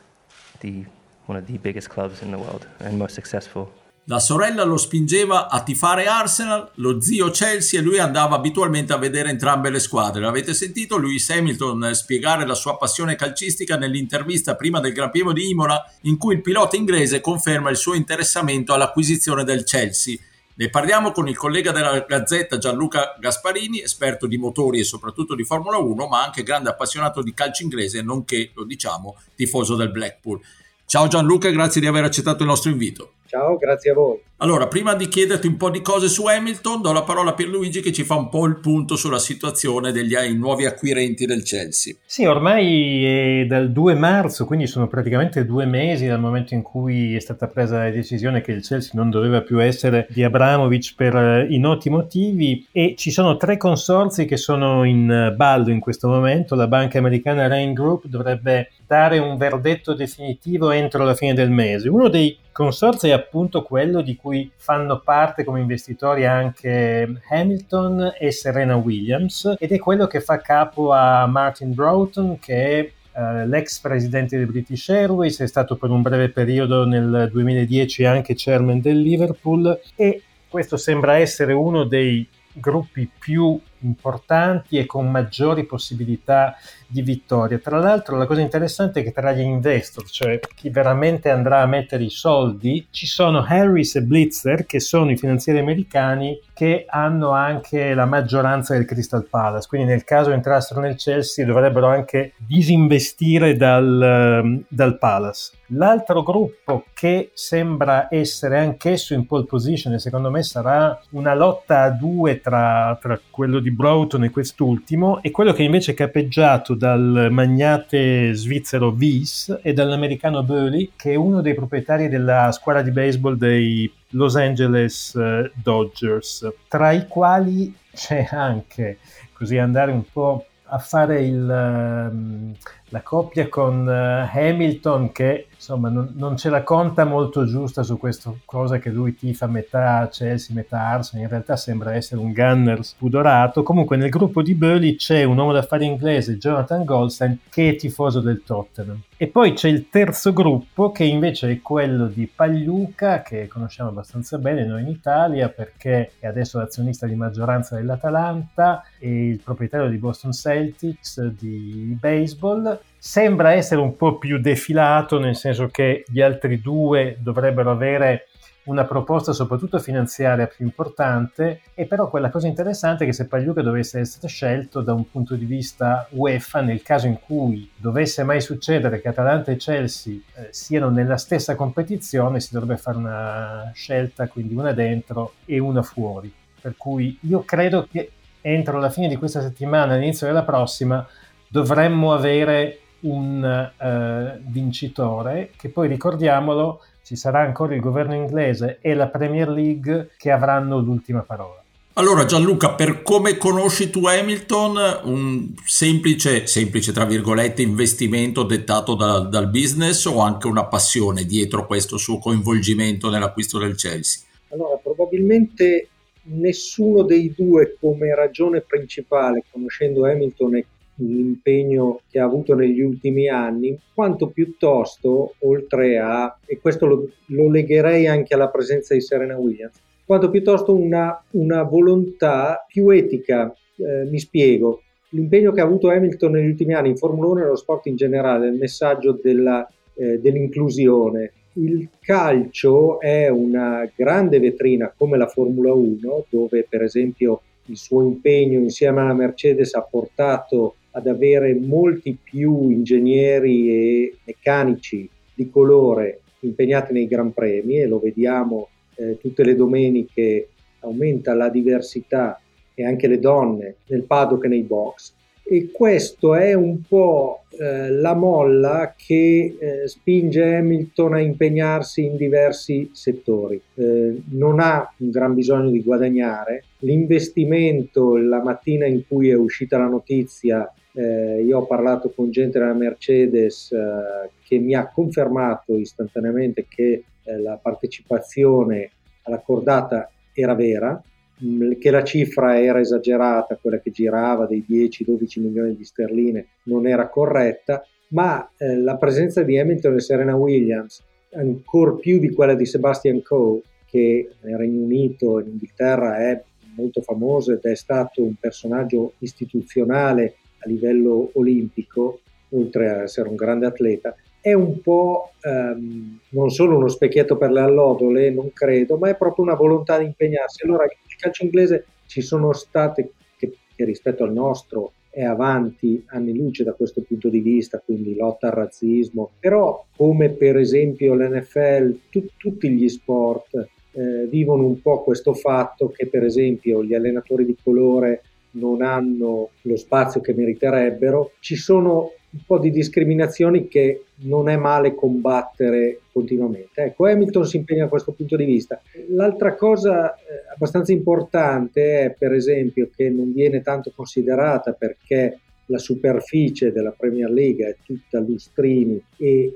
the, 0.62 0.86
one 1.26 1.38
of 1.38 1.48
the 1.48 1.58
biggest 1.58 1.90
clubs 1.90 2.22
in 2.22 2.32
the 2.32 2.38
world 2.38 2.68
and 2.80 2.98
most 2.98 3.16
successful. 3.16 3.72
La 4.08 4.20
sorella 4.20 4.66
lo 4.66 4.76
spingeva 4.76 5.48
a 5.48 5.64
tifare 5.64 6.08
Arsenal, 6.08 6.72
lo 6.76 7.00
zio 7.00 7.30
Chelsea 7.30 7.80
e 7.80 7.84
lui 7.84 8.00
andava 8.00 8.36
abitualmente 8.36 8.92
a 8.92 8.98
vedere 8.98 9.30
entrambe 9.30 9.70
le 9.70 9.80
squadre. 9.80 10.20
L'avete 10.20 10.54
sentito 10.54 10.98
Lewis 10.98 11.30
Hamilton 11.30 11.92
spiegare 11.94 12.46
la 12.46 12.54
sua 12.54 12.76
passione 12.76 13.16
calcistica 13.16 13.78
nell'intervista 13.78 14.58
prima 14.58 14.82
del 14.82 14.92
Gran 14.92 15.10
Premio 15.10 15.32
di 15.32 15.48
Imola, 15.48 15.82
in 16.02 16.18
cui 16.18 16.34
il 16.36 16.42
pilota 16.42 16.76
inglese 16.76 17.22
conferma 17.22 17.70
il 17.70 17.78
suo 17.78 17.94
interessamento 17.94 18.74
all'acquisizione 18.74 19.46
del 19.46 19.64
Chelsea. 19.64 20.18
Ne 20.56 20.70
parliamo 20.70 21.14
con 21.14 21.30
il 21.30 21.38
collega 21.38 21.72
della 21.72 22.02
Gazzetta 22.02 22.58
Gianluca 22.58 23.16
Gasparini, 23.18 23.82
esperto 23.82 24.28
di 24.28 24.36
motori 24.36 24.80
e 24.80 24.84
soprattutto 24.84 25.34
di 25.34 25.46
Formula 25.46 25.78
1, 25.78 26.08
ma 26.08 26.22
anche 26.22 26.44
grande 26.44 26.68
appassionato 26.68 27.22
di 27.22 27.34
calcio 27.34 27.64
inglese, 27.64 28.02
nonché, 28.02 28.52
lo 28.54 28.66
diciamo, 28.66 29.16
tifoso 29.34 29.78
del 29.78 29.92
Blackpool. 29.92 30.42
Ciao 30.86 31.08
Gianluca, 31.08 31.50
grazie 31.50 31.80
di 31.80 31.88
aver 31.88 32.04
accettato 32.04 32.44
il 32.44 32.50
nostro 32.50 32.70
invito. 32.70 33.14
Ciao, 33.34 33.58
grazie 33.58 33.90
a 33.90 33.94
voi. 33.96 34.22
Allora, 34.38 34.68
prima 34.68 34.94
di 34.94 35.08
chiederti 35.08 35.48
un 35.48 35.58
po' 35.58 35.72
di 35.72 35.82
cose 35.82 36.08
su 36.08 36.26
Hamilton, 36.26 36.82
do 36.84 36.92
la 36.92 37.02
parola 37.02 37.32
a 37.32 37.34
Pierluigi 37.34 37.82
che 37.82 37.92
ci 37.92 38.04
fa 38.04 38.14
un 38.14 38.30
po' 38.30 38.46
il 38.46 38.60
punto 38.60 38.96
sulla 38.96 39.18
situazione 39.18 39.92
degli 39.92 40.16
nuovi 40.36 40.68
acquirenti 40.68 41.26
del 41.26 41.42
Chelsea. 41.42 41.96
Sì, 42.06 42.26
ormai 42.26 43.06
è 43.06 43.46
dal 43.48 43.72
2 43.72 43.96
marzo, 43.96 44.46
quindi 44.46 44.68
sono 44.68 44.88
praticamente 44.88 45.46
due 45.46 45.66
mesi 45.66 46.06
dal 46.06 46.20
momento 46.20 46.54
in 46.54 46.62
cui 46.62 47.16
è 47.16 47.20
stata 47.20 47.48
presa 47.48 47.78
la 47.78 47.90
decisione 47.90 48.42
che 48.42 48.52
il 48.52 48.62
Chelsea 48.62 48.92
non 48.94 49.10
doveva 49.10 49.42
più 49.42 49.60
essere 49.60 50.06
di 50.12 50.24
Abramovic 50.24 50.94
per 50.96 51.16
eh, 51.16 51.48
i 51.50 51.58
noti 51.58 51.90
motivi 51.90 52.68
e 52.72 52.94
ci 52.96 53.10
sono 53.10 53.36
tre 53.38 53.58
consorzi 53.58 54.26
che 54.26 54.38
sono 54.38 54.84
in 54.84 55.34
ballo 55.36 55.72
in 55.72 55.80
questo 55.80 56.08
momento. 56.08 56.54
La 56.54 56.68
banca 56.68 57.00
americana 57.00 57.48
Rain 57.48 57.74
Group 57.74 58.06
dovrebbe 58.06 58.74
dare 58.86 59.18
un 59.18 59.38
verdetto 59.38 59.96
definitivo 59.96 60.70
entro 60.70 61.04
la 61.04 61.16
fine 61.16 61.34
del 61.34 61.50
mese. 61.50 61.90
Uno 61.90 62.10
dei 62.10 62.38
consorzi 62.54 63.10
è 63.10 63.12
appunto 63.12 63.64
quello 63.64 64.02
di 64.02 64.16
cui 64.16 64.50
fanno 64.56 65.02
parte 65.02 65.44
come 65.44 65.60
investitori 65.60 66.26
anche 66.26 67.22
Hamilton 67.30 68.14
e 68.18 68.32
Serena 68.32 68.78
Williams 68.78 69.56
ed 69.60 69.72
è 69.72 69.80
quello 69.80 70.08
che 70.08 70.22
fa 70.22 70.40
capo 70.40 70.94
a 70.94 71.26
Martin 71.26 71.74
Broughton 71.74 72.40
che 72.40 72.80
è 72.80 72.92
Uh, 73.16 73.48
l'ex 73.48 73.80
presidente 73.80 74.38
del 74.38 74.48
British 74.48 74.90
Airways, 74.90 75.40
è 75.40 75.46
stato 75.46 75.76
per 75.76 75.92
un 75.92 76.02
breve 76.02 76.30
periodo 76.30 76.84
nel 76.84 77.30
2010 77.32 78.06
anche 78.06 78.34
chairman 78.36 78.82
del 78.82 79.00
Liverpool 79.00 79.80
e 79.96 80.24
questo 80.50 80.78
sembra 80.78 81.18
essere 81.18 81.54
uno 81.54 81.84
dei 81.84 82.28
gruppi 82.54 83.08
più 83.20 83.60
importanti 83.84 84.78
e 84.78 84.86
con 84.86 85.10
maggiori 85.10 85.66
possibilità 85.66 86.56
di 86.88 87.02
vittoria. 87.02 87.58
Tra 87.58 87.80
l'altro 87.80 88.18
la 88.18 88.26
cosa 88.26 88.42
interessante 88.42 89.00
è 89.00 89.04
che 89.04 89.12
tra 89.12 89.32
gli 89.32 89.42
investor, 89.42 90.10
cioè 90.10 90.40
chi 90.56 90.70
veramente 90.70 91.30
andrà 91.30 91.62
a 91.62 91.66
mettere 91.66 92.04
i 92.04 92.10
soldi, 92.10 92.88
ci 92.92 93.08
sono 93.08 93.44
Harris 93.48 93.96
e 93.96 94.02
Blitzer, 94.04 94.66
che 94.66 94.80
sono 94.80 95.12
i 95.12 95.18
finanzieri 95.18 95.60
americani 95.60 96.40
che 96.54 96.86
hanno 96.88 97.32
anche 97.32 97.94
la 97.96 98.06
maggioranza 98.06 98.74
del 98.76 98.86
Crystal 98.86 99.26
Palace, 99.28 99.68
quindi 99.68 99.88
nel 99.88 100.04
caso 100.04 100.32
entrassero 100.32 100.80
nel 100.80 100.96
Chelsea 100.96 101.46
dovrebbero 101.46 101.88
anche 101.88 102.34
disinvestire 102.38 103.56
dal, 103.58 104.64
dal 104.68 104.98
Palace. 105.00 105.52
L'altro 105.76 106.22
gruppo 106.22 106.86
che 106.94 107.32
sembra 107.34 108.08
essere 108.12 108.60
anch'esso 108.60 109.16
in 109.16 109.26
pole 109.26 109.46
position 109.46 109.94
e 109.94 110.00
secondo 110.00 110.30
me 110.30 110.44
sarà 110.44 111.00
una 111.12 111.34
lotta 111.34 111.82
a 111.82 111.90
due 111.90 112.40
tra, 112.42 112.96
tra 113.02 113.20
quello 113.32 113.60
di 113.60 113.72
Broughton 113.74 114.24
e 114.24 114.30
quest'ultimo 114.30 115.22
e 115.22 115.32
quello 115.32 115.54
che 115.54 115.64
invece 115.64 115.92
è 115.92 115.96
capeggiato 115.96 116.74
dal 116.74 117.28
magnate 117.32 118.34
svizzero 118.34 118.90
Wies 118.90 119.60
e 119.62 119.74
dall'americano 119.74 120.44
Burley 120.44 120.92
che 120.96 121.12
è 121.12 121.16
uno 121.16 121.42
dei 121.42 121.54
proprietari 121.54 122.10
della 122.10 122.52
squadra 122.52 122.82
di 122.82 122.92
baseball 122.92 123.36
dei 123.36 123.92
Los 124.10 124.36
Angeles 124.36 125.16
eh, 125.16 125.52
Dodgers 125.56 126.48
tra 126.68 126.92
i 126.92 127.08
quali 127.08 127.76
c'è 127.94 128.28
anche 128.32 128.98
così 129.34 129.58
andare 129.58 129.92
un 129.92 130.04
po' 130.12 130.46
a 130.74 130.80
fare 130.80 131.24
il, 131.24 132.10
um, 132.12 132.54
la 132.94 133.02
coppia 133.02 133.50
con 133.50 133.88
uh, 133.88 134.38
Hamilton 134.38 135.12
che 135.12 135.48
insomma 135.56 135.90
non, 135.90 136.12
non, 136.16 136.38
ce 136.38 136.50
la 136.50 136.62
conta 136.62 137.06
molto 137.06 137.46
giusta 137.46 137.82
su 137.82 137.98
questa 137.98 138.32
cosa 138.46 138.78
che 138.78 138.92
lui 138.92 139.16
tifa 139.16 139.48
metà 139.48 140.08
Chelsea, 140.12 140.56
metà 140.56 140.80
Arsenal, 140.80 141.24
in 141.24 141.30
realtà 141.30 141.56
sembra 141.56 141.96
essere 141.96 142.22
un 142.22 142.32
gunner 142.32 142.86
spudorato. 142.86 143.64
Comunque 143.64 143.98
nel 143.98 144.10
gruppo 144.10 144.44
di 144.44 144.54
Burley 144.54 144.96
c'è 144.96 145.24
un 145.24 145.38
uomo 145.38 145.54
d'affari 145.54 145.86
inglese, 145.86 146.38
Jonathan 146.38 146.84
Goldstein, 146.86 147.40
che 147.50 147.70
è 147.70 147.76
tifoso 147.76 148.20
del 148.20 148.44
Tottenham. 148.46 149.02
E 149.18 149.28
poi 149.28 149.54
c'è 149.54 149.70
il 149.70 149.88
terzo 149.90 150.34
gruppo 150.34 150.92
che 150.92 151.06
invece 151.06 151.50
è 151.50 151.62
quello 151.62 152.08
di 152.08 152.28
Pagliuca, 152.28 153.22
che 153.22 153.48
conosciamo 153.48 153.90
abbastanza 153.90 154.38
bene 154.38 154.66
noi 154.66 154.82
in 154.82 154.90
Italia 154.90 155.48
perché 155.48 156.12
è 156.20 156.28
adesso 156.28 156.58
l'azionista 156.60 157.08
di 157.08 157.16
maggioranza 157.16 157.76
dell'Atalanta 157.76 158.84
e 159.00 159.30
il 159.30 159.40
proprietario 159.40 159.90
di 159.90 159.98
Boston 159.98 160.34
Celtics 160.34 161.26
di 161.26 161.98
baseball 161.98 162.82
sembra 162.98 163.54
essere 163.54 163.82
un 163.82 163.96
po' 163.96 164.18
più 164.18 164.40
defilato, 164.40 165.20
nel 165.20 165.36
senso 165.36 165.68
che 165.68 166.06
gli 166.08 166.22
altri 166.22 166.62
due 166.62 167.18
dovrebbero 167.20 167.72
avere 167.72 168.28
una 168.66 168.86
proposta 168.86 169.34
soprattutto 169.34 169.80
finanziaria 169.80 170.48
più 170.48 170.64
importante 170.64 171.62
e 171.74 171.86
però 171.86 172.10
quella 172.10 172.30
cosa 172.30 172.48
interessante 172.48 173.04
è 173.04 173.08
che 173.08 173.14
se 173.14 173.28
Pagliuca 173.28 173.62
dovesse 173.62 174.00
essere 174.00 174.28
scelto 174.28 174.82
da 174.82 174.94
un 174.94 175.10
punto 175.10 175.36
di 175.36 175.46
vista 175.46 176.08
UEFA 176.12 176.62
nel 176.62 176.82
caso 176.82 177.08
in 177.08 177.20
cui 177.20 177.70
dovesse 177.76 178.24
mai 178.24 178.40
succedere 178.40 179.02
che 179.02 179.10
Atalanta 179.10 179.52
e 179.52 179.58
Chelsea 179.58 180.14
eh, 180.14 180.48
siano 180.52 180.90
nella 180.90 181.18
stessa 181.18 181.56
competizione 181.56 182.40
si 182.40 182.54
dovrebbe 182.54 182.78
fare 182.78 182.98
una 182.98 183.72
scelta 183.74 184.28
quindi 184.28 184.54
una 184.54 184.72
dentro 184.72 185.34
e 185.46 185.60
una 185.60 185.82
fuori. 185.82 186.34
Per 186.62 186.76
cui 186.78 187.18
io 187.24 187.44
credo 187.44 187.86
che 187.92 188.12
entro 188.40 188.80
la 188.80 188.90
fine 188.90 189.10
di 189.10 189.18
questa 189.18 189.42
settimana 189.42 189.94
all'inizio 189.94 190.28
della 190.28 190.44
prossima 190.44 191.06
dovremmo 191.54 192.14
avere 192.14 192.80
un 193.02 193.44
eh, 193.44 194.42
vincitore 194.48 195.52
che 195.56 195.70
poi 195.70 195.88
ricordiamolo 195.88 196.82
ci 197.04 197.16
sarà 197.16 197.42
ancora 197.42 197.76
il 197.76 197.80
governo 197.80 198.16
inglese 198.16 198.80
e 198.82 198.96
la 198.96 199.08
Premier 199.08 199.50
League 199.50 200.10
che 200.18 200.32
avranno 200.32 200.80
l'ultima 200.80 201.22
parola. 201.22 201.62
Allora 201.96 202.26
Gianluca, 202.26 202.74
per 202.74 203.04
come 203.04 203.38
conosci 203.38 203.92
tu 203.92 204.08
Hamilton, 204.08 205.02
un 205.04 205.54
semplice, 205.64 206.48
semplice 206.48 206.92
tra 206.92 207.06
virgolette, 207.06 207.62
investimento 207.62 208.42
dettato 208.42 208.96
da, 208.96 209.20
dal 209.20 209.48
business 209.52 210.06
o 210.06 210.22
anche 210.22 210.48
una 210.48 210.66
passione 210.66 211.24
dietro 211.26 211.68
questo 211.68 211.98
suo 211.98 212.18
coinvolgimento 212.18 213.12
nell'acquisto 213.12 213.60
del 213.60 213.76
Chelsea? 213.76 214.24
Allora, 214.50 214.80
probabilmente 214.82 215.90
nessuno 216.24 217.04
dei 217.04 217.32
due 217.38 217.76
come 217.80 218.16
ragione 218.16 218.62
principale, 218.62 219.44
conoscendo 219.52 220.06
Hamilton 220.06 220.56
e 220.56 220.66
l'impegno 220.96 222.02
che 222.10 222.20
ha 222.20 222.26
avuto 222.26 222.54
negli 222.56 222.82
ultimi 222.82 223.28
anni, 223.28 223.78
quanto 223.94 224.28
piuttosto, 224.28 225.36
oltre 225.40 225.98
a, 225.98 226.38
e 226.46 226.60
questo 226.60 226.86
lo, 226.86 227.10
lo 227.28 227.50
legherei 227.50 228.08
anche 228.08 228.34
alla 228.34 228.50
presenza 228.50 228.94
di 228.94 229.02
Serena 229.02 229.38
Williams, 229.38 229.82
quanto 230.06 230.30
piuttosto 230.30 230.76
una, 230.76 231.22
una 231.32 231.64
volontà 231.64 232.66
più 232.68 232.90
etica. 232.90 233.54
Eh, 233.76 234.06
mi 234.06 234.20
spiego, 234.20 234.82
l'impegno 235.10 235.52
che 235.52 235.62
ha 235.62 235.66
avuto 235.66 235.90
Hamilton 235.90 236.32
negli 236.32 236.48
ultimi 236.48 236.74
anni 236.74 236.90
in 236.90 236.98
Formula 236.98 237.28
1 237.30 237.40
e 237.40 237.44
nello 237.44 237.56
sport 237.56 237.88
in 237.88 237.96
generale, 237.96 238.48
il 238.48 238.58
messaggio 238.58 239.20
della, 239.22 239.68
eh, 239.96 240.20
dell'inclusione. 240.20 241.32
Il 241.54 241.88
calcio 242.00 243.00
è 243.00 243.30
una 243.30 243.88
grande 243.96 244.40
vetrina 244.40 244.92
come 244.96 245.18
la 245.18 245.28
Formula 245.28 245.72
1, 245.72 246.26
dove 246.30 246.66
per 246.68 246.82
esempio 246.82 247.42
il 247.66 247.78
suo 247.78 248.02
impegno 248.02 248.60
insieme 248.60 249.02
alla 249.02 249.14
Mercedes 249.14 249.74
ha 249.76 249.82
portato 249.82 250.76
ad 250.94 251.08
avere 251.08 251.54
molti 251.54 252.18
più 252.22 252.70
ingegneri 252.70 253.70
e 253.70 254.16
meccanici 254.26 255.08
di 255.34 255.50
colore 255.50 256.22
impegnati 256.40 256.94
nei 256.94 257.08
Gran 257.08 257.34
Premi 257.34 257.80
e 257.80 257.88
lo 257.88 258.00
vediamo 258.00 258.70
eh, 258.96 259.18
tutte 259.20 259.44
le 259.44 259.56
domeniche, 259.56 260.50
aumenta 260.80 261.34
la 261.34 261.50
diversità 261.50 262.40
e 262.74 262.86
anche 262.86 263.08
le 263.08 263.20
donne 263.20 263.76
nel 263.88 264.04
paddock 264.04 264.46
e 264.46 264.48
nei 264.48 264.64
box 264.64 265.14
e 265.46 265.72
questo 265.72 266.36
è 266.36 266.54
un 266.54 266.82
po' 266.88 267.44
eh, 267.60 267.92
la 267.92 268.16
molla 268.16 268.96
che 268.98 269.58
eh, 269.60 269.88
spinge 269.88 270.56
Hamilton 270.56 271.16
a 271.16 271.20
impegnarsi 271.20 272.06
in 272.06 272.16
diversi 272.16 272.90
settori. 272.94 273.62
Eh, 273.76 274.22
non 274.32 274.62
ha 274.62 274.92
un 274.98 275.10
gran 275.10 275.34
bisogno 275.34 275.70
di 275.70 275.84
guadagnare, 275.84 276.64
l'investimento 276.80 278.16
la 278.16 278.42
mattina 278.42 278.86
in 278.86 279.06
cui 279.06 279.30
è 279.30 279.36
uscita 279.36 279.78
la 279.78 279.88
notizia, 279.88 280.72
eh, 280.94 281.44
io 281.44 281.60
ho 281.60 281.66
parlato 281.66 282.12
con 282.12 282.32
gente 282.32 282.60
della 282.60 282.74
Mercedes 282.74 283.72
eh, 283.72 284.30
che 284.44 284.58
mi 284.60 284.76
ha 284.76 284.90
confermato 284.90 285.78
istantaneamente 285.78 286.66
che 286.68 287.04
eh, 287.24 287.40
la 287.40 287.60
partecipazione 287.62 288.92
alla 289.24 289.40
cordata 289.40 290.10
era 290.34 290.54
vera, 290.56 291.02
Mm, 291.44 291.74
che 291.80 291.90
la 291.90 292.04
cifra 292.04 292.62
era 292.62 292.80
esagerata, 292.80 293.58
quella 293.60 293.80
che 293.80 293.92
girava 293.92 294.46
dei 294.46 294.64
10-12 294.68 295.42
milioni 295.42 295.76
di 295.76 295.84
sterline 295.84 296.46
non 296.64 296.88
era 296.88 297.10
corretta, 297.10 297.84
ma 298.10 298.50
eh, 298.58 298.78
la 298.78 298.98
presenza 298.98 299.42
di 299.42 299.58
Hamilton 299.60 299.96
e 299.96 300.00
Serena 300.00 300.36
Williams, 300.36 301.04
ancora 301.34 301.94
più 301.94 302.20
di 302.20 302.30
quella 302.32 302.54
di 302.54 302.66
Sebastian 302.66 303.22
Coe, 303.24 303.62
che 303.86 304.30
nel 304.42 304.58
Regno 304.58 304.84
Unito 304.84 305.40
e 305.40 305.44
in 305.44 305.50
Inghilterra 305.50 306.18
è 306.18 306.42
molto 306.76 307.02
famoso 307.02 307.52
ed 307.52 307.62
è 307.64 307.76
stato 307.76 308.24
un 308.24 308.36
personaggio 308.40 309.14
istituzionale 309.20 310.36
a 310.64 310.70
livello 310.70 311.32
olimpico, 311.34 312.20
oltre 312.50 312.90
a 312.90 313.02
essere 313.04 313.30
un 313.30 313.36
grande 313.36 313.66
atleta, 313.66 314.16
è 314.40 314.54
un 314.54 314.82
po' 314.82 315.32
ehm, 315.42 316.20
non 316.30 316.50
solo 316.50 316.76
uno 316.76 316.90
specchietto 316.90 317.38
per 317.38 317.52
le 317.52 317.62
allodole, 317.62 318.30
non 318.30 318.52
credo, 318.52 318.98
ma 318.98 319.10
è 319.10 319.16
proprio 319.16 319.46
una 319.46 319.56
volontà 319.56 319.98
di 319.98 320.06
impegnarsi. 320.06 320.66
Allora, 320.66 320.84
il 320.84 321.16
calcio 321.18 321.46
inglese 321.46 321.86
ci 322.08 322.22
sono 322.22 322.52
state, 322.52 323.12
che, 323.38 323.56
che 323.74 323.86
rispetto 323.86 324.24
al 324.24 324.34
nostro 324.34 324.92
è 325.10 325.24
avanti 325.24 326.04
anni 326.08 326.36
luce 326.36 326.64
da 326.64 326.74
questo 326.74 327.04
punto 327.08 327.30
di 327.30 327.40
vista, 327.40 327.82
quindi 327.86 328.16
lotta 328.16 328.48
al 328.48 328.54
razzismo, 328.54 329.30
però 329.40 329.86
come 329.96 330.30
per 330.30 330.58
esempio 330.58 331.14
l'NFL, 331.14 332.00
tu, 332.10 332.26
tutti 332.36 332.70
gli 332.70 332.90
sport 332.90 333.68
eh, 333.92 334.26
vivono 334.28 334.66
un 334.66 334.82
po' 334.82 335.04
questo 335.04 335.34
fatto 335.36 335.90
che 335.90 336.08
per 336.08 336.24
esempio 336.24 336.84
gli 336.84 336.96
allenatori 336.96 337.46
di 337.46 337.56
colore 337.64 338.24
non 338.54 338.82
hanno 338.82 339.50
lo 339.62 339.76
spazio 339.78 340.22
che 340.22 340.34
meriterebbero, 340.34 341.34
ci 341.40 341.56
sono 341.56 342.12
un 342.34 342.40
po' 342.46 342.58
di 342.58 342.72
discriminazioni 342.72 343.68
che 343.68 344.06
non 344.24 344.50
è 344.50 344.56
male 344.56 344.96
combattere 344.96 346.00
continuamente. 346.12 346.82
Ecco, 346.82 347.06
Hamilton 347.06 347.46
si 347.46 347.58
impegna 347.58 347.84
da 347.84 347.90
questo 347.90 348.12
punto 348.12 348.36
di 348.36 348.46
vista. 348.46 348.82
L'altra 349.10 349.56
cosa 349.56 350.16
eh, 350.16 350.22
abbastanza 350.54 350.92
importante 350.92 352.02
è, 352.02 352.16
per 352.18 352.34
esempio, 352.34 352.90
che 352.96 353.10
non 353.10 353.32
viene 353.34 353.62
tanto 353.62 353.92
considerata 353.96 354.74
perché 354.74 355.40
la 355.68 355.78
superficie 355.78 356.72
della 356.72 356.94
Premier 356.96 357.30
League 357.30 357.66
è 357.66 357.76
tutta 357.86 358.20
lustrini 358.20 359.02
e 359.18 359.28
eh, 359.28 359.56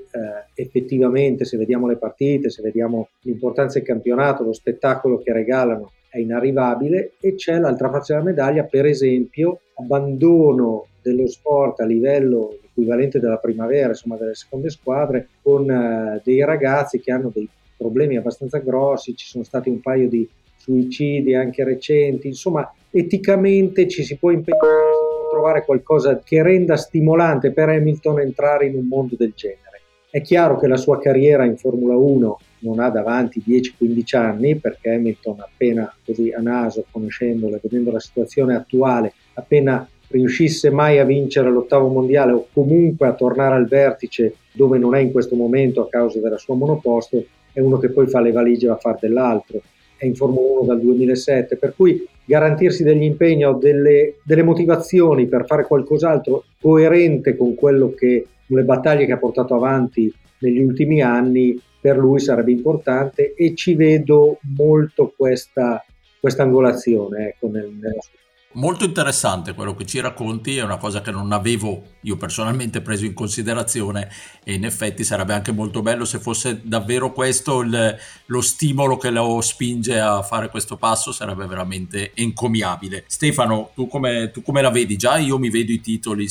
effettivamente 0.54 1.44
se 1.44 1.56
vediamo 1.56 1.86
le 1.86 1.96
partite, 1.96 2.50
se 2.50 2.62
vediamo 2.62 3.08
l'importanza 3.22 3.78
del 3.78 3.86
campionato, 3.86 4.42
lo 4.42 4.52
spettacolo 4.52 5.18
che 5.18 5.32
regalano 5.32 5.92
è 6.08 6.18
inarrivabile 6.18 7.12
e 7.20 7.34
c'è 7.34 7.58
l'altra 7.58 7.90
faccia 7.90 8.14
della 8.14 8.24
medaglia, 8.24 8.64
per 8.64 8.86
esempio, 8.86 9.60
abbandono 9.74 10.86
dello 11.02 11.26
sport 11.26 11.80
a 11.80 11.84
livello 11.84 12.56
equivalente 12.62 13.20
della 13.20 13.38
primavera, 13.38 13.88
insomma 13.88 14.16
delle 14.16 14.34
seconde 14.34 14.70
squadre, 14.70 15.28
con 15.42 15.68
uh, 15.68 16.20
dei 16.22 16.44
ragazzi 16.44 17.00
che 17.00 17.12
hanno 17.12 17.30
dei 17.32 17.48
problemi 17.76 18.16
abbastanza 18.16 18.58
grossi, 18.58 19.14
ci 19.14 19.26
sono 19.26 19.44
stati 19.44 19.68
un 19.68 19.80
paio 19.80 20.08
di 20.08 20.28
suicidi 20.56 21.34
anche 21.34 21.64
recenti, 21.64 22.26
insomma 22.26 22.70
eticamente 22.90 23.86
ci 23.88 24.02
si 24.02 24.16
può 24.16 24.30
impegnare, 24.30 25.07
trovare 25.38 25.64
qualcosa 25.64 26.20
che 26.22 26.42
renda 26.42 26.76
stimolante 26.76 27.52
per 27.52 27.68
Hamilton 27.68 28.20
entrare 28.20 28.66
in 28.66 28.74
un 28.74 28.86
mondo 28.88 29.14
del 29.16 29.32
genere. 29.36 29.80
È 30.10 30.20
chiaro 30.20 30.58
che 30.58 30.66
la 30.66 30.76
sua 30.76 30.98
carriera 30.98 31.44
in 31.44 31.56
Formula 31.56 31.94
1 31.94 32.38
non 32.60 32.80
ha 32.80 32.90
davanti 32.90 33.40
10-15 33.46 34.16
anni 34.16 34.56
perché 34.56 34.90
Hamilton 34.90 35.36
appena 35.38 35.94
così 36.04 36.32
a 36.32 36.40
naso, 36.40 36.86
conoscendolo 36.90 37.54
e 37.54 37.60
vedendo 37.62 37.92
la 37.92 38.00
situazione 38.00 38.56
attuale, 38.56 39.12
appena 39.34 39.88
riuscisse 40.08 40.70
mai 40.70 40.98
a 40.98 41.04
vincere 41.04 41.50
l'ottavo 41.50 41.86
mondiale 41.86 42.32
o 42.32 42.46
comunque 42.52 43.06
a 43.06 43.12
tornare 43.12 43.54
al 43.54 43.68
vertice 43.68 44.34
dove 44.52 44.78
non 44.78 44.96
è 44.96 44.98
in 44.98 45.12
questo 45.12 45.36
momento 45.36 45.82
a 45.82 45.88
causa 45.88 46.18
della 46.18 46.38
sua 46.38 46.56
monoposto, 46.56 47.22
è 47.52 47.60
uno 47.60 47.78
che 47.78 47.90
poi 47.90 48.08
fa 48.08 48.20
le 48.20 48.32
valigie 48.32 48.64
e 48.64 48.68
va 48.70 48.74
a 48.74 48.78
fare 48.78 48.98
dell'altro. 49.02 49.60
È 49.98 50.06
in 50.06 50.14
Formula 50.14 50.60
1 50.60 50.64
dal 50.64 50.80
2007, 50.80 51.56
per 51.56 51.74
cui 51.76 52.06
garantirsi 52.24 52.84
degli 52.84 53.02
impegni 53.02 53.44
o 53.44 53.54
delle, 53.54 54.14
delle 54.22 54.42
motivazioni 54.42 55.26
per 55.26 55.44
fare 55.44 55.66
qualcos'altro 55.66 56.44
coerente 56.60 57.36
con 57.36 57.54
quello 57.54 57.92
che 57.92 58.26
le 58.46 58.62
battaglie 58.62 59.06
che 59.06 59.12
ha 59.12 59.18
portato 59.18 59.54
avanti 59.54 60.12
negli 60.38 60.60
ultimi 60.60 61.02
anni 61.02 61.60
per 61.80 61.96
lui 61.96 62.20
sarebbe 62.20 62.52
importante 62.52 63.34
e 63.34 63.54
ci 63.54 63.74
vedo 63.74 64.38
molto 64.56 65.12
questa, 65.16 65.84
questa 66.20 66.44
angolazione 66.44 67.28
ecco, 67.28 67.48
nel, 67.48 67.68
nella 67.68 68.00
sua 68.00 68.18
Molto 68.52 68.86
interessante 68.86 69.52
quello 69.52 69.74
che 69.74 69.84
ci 69.84 70.00
racconti, 70.00 70.56
è 70.56 70.62
una 70.62 70.78
cosa 70.78 71.02
che 71.02 71.10
non 71.10 71.32
avevo 71.32 71.96
io 72.00 72.16
personalmente 72.16 72.80
preso 72.80 73.04
in 73.04 73.12
considerazione 73.12 74.10
e 74.42 74.54
in 74.54 74.64
effetti 74.64 75.04
sarebbe 75.04 75.34
anche 75.34 75.52
molto 75.52 75.82
bello 75.82 76.06
se 76.06 76.18
fosse 76.18 76.62
davvero 76.64 77.12
questo 77.12 77.60
il, 77.60 77.96
lo 78.24 78.40
stimolo 78.40 78.96
che 78.96 79.10
lo 79.10 79.42
spinge 79.42 80.00
a 80.00 80.22
fare 80.22 80.48
questo 80.48 80.78
passo, 80.78 81.12
sarebbe 81.12 81.46
veramente 81.46 82.12
encomiabile. 82.14 83.04
Stefano, 83.06 83.70
tu 83.74 83.86
come, 83.86 84.30
tu 84.30 84.40
come 84.40 84.62
la 84.62 84.70
vedi? 84.70 84.96
Già 84.96 85.18
io 85.18 85.38
mi 85.38 85.50
vedo 85.50 85.70
i 85.70 85.82
titoli, 85.82 86.26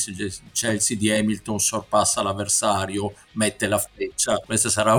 Chelsea 0.52 0.98
di 0.98 1.12
Hamilton 1.12 1.60
sorpassa 1.60 2.24
l'avversario, 2.24 3.14
mette 3.34 3.68
la 3.68 3.78
freccia, 3.78 4.42
questo 4.44 4.70
sarà 4.70 4.96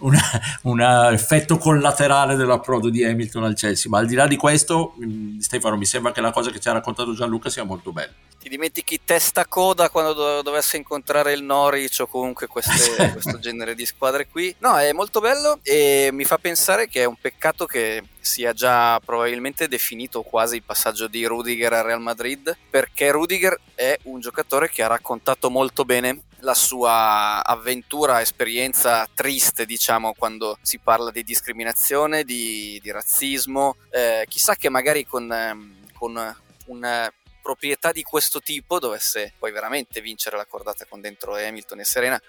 un 0.00 0.80
effetto 1.12 1.58
collaterale 1.58 2.36
dell'approdo 2.36 2.88
di 2.88 3.04
Hamilton 3.04 3.44
al 3.44 3.54
Chelsea, 3.54 3.90
ma 3.90 3.98
al 3.98 4.06
di 4.06 4.14
là 4.14 4.26
di 4.26 4.36
questo, 4.36 4.94
mm, 5.02 5.38
Stefano, 5.38 5.76
mi 5.76 5.84
sembra 5.84 6.12
che 6.12 6.20
la 6.20 6.30
cosa 6.30 6.50
che 6.50 6.60
ci 6.60 6.68
ha 6.68 6.72
raccontato 6.72 7.14
Gianluca 7.14 7.48
sia 7.50 7.64
molto 7.64 7.92
bella. 7.92 8.12
Ti 8.40 8.48
dimentichi 8.48 9.00
testa 9.04 9.46
coda 9.46 9.90
quando 9.90 10.12
do- 10.12 10.42
dovesse 10.42 10.76
incontrare 10.76 11.32
il 11.32 11.42
Norwich 11.42 11.98
o 12.00 12.06
comunque 12.06 12.46
queste, 12.46 13.10
questo 13.12 13.38
genere 13.40 13.74
di 13.74 13.84
squadre 13.84 14.28
qui. 14.28 14.54
No, 14.60 14.78
è 14.78 14.92
molto 14.92 15.20
bello 15.20 15.58
e 15.62 16.10
mi 16.12 16.24
fa 16.24 16.38
pensare 16.38 16.88
che 16.88 17.02
è 17.02 17.04
un 17.04 17.16
peccato 17.20 17.66
che 17.66 18.02
sia 18.20 18.52
già 18.52 19.00
probabilmente 19.00 19.66
definito 19.66 20.22
quasi 20.22 20.56
il 20.56 20.62
passaggio 20.62 21.08
di 21.08 21.24
Rudiger 21.24 21.72
al 21.72 21.84
Real 21.84 22.00
Madrid, 22.00 22.56
perché 22.70 23.10
Rudiger 23.10 23.58
è 23.74 23.98
un 24.04 24.20
giocatore 24.20 24.70
che 24.70 24.82
ha 24.82 24.86
raccontato 24.86 25.50
molto 25.50 25.84
bene 25.84 26.22
la 26.40 26.54
sua 26.54 27.44
avventura, 27.44 28.20
esperienza 28.20 29.08
triste, 29.12 29.66
diciamo, 29.66 30.14
quando 30.16 30.58
si 30.62 30.78
parla 30.78 31.10
di 31.10 31.24
discriminazione, 31.24 32.24
di, 32.24 32.78
di 32.82 32.90
razzismo. 32.90 33.76
Eh, 33.90 34.24
chissà 34.28 34.54
che 34.54 34.68
magari 34.68 35.04
con, 35.04 35.30
ehm, 35.32 35.74
con 35.92 36.36
una 36.66 37.12
proprietà 37.48 37.92
di 37.92 38.02
questo 38.02 38.40
tipo 38.40 38.78
dovesse 38.78 39.32
poi 39.38 39.50
veramente 39.52 40.02
vincere 40.02 40.36
la 40.36 40.44
cordata 40.44 40.84
con 40.84 41.00
dentro 41.00 41.34
Hamilton 41.34 41.80
e 41.80 41.84
Serena, 41.84 42.22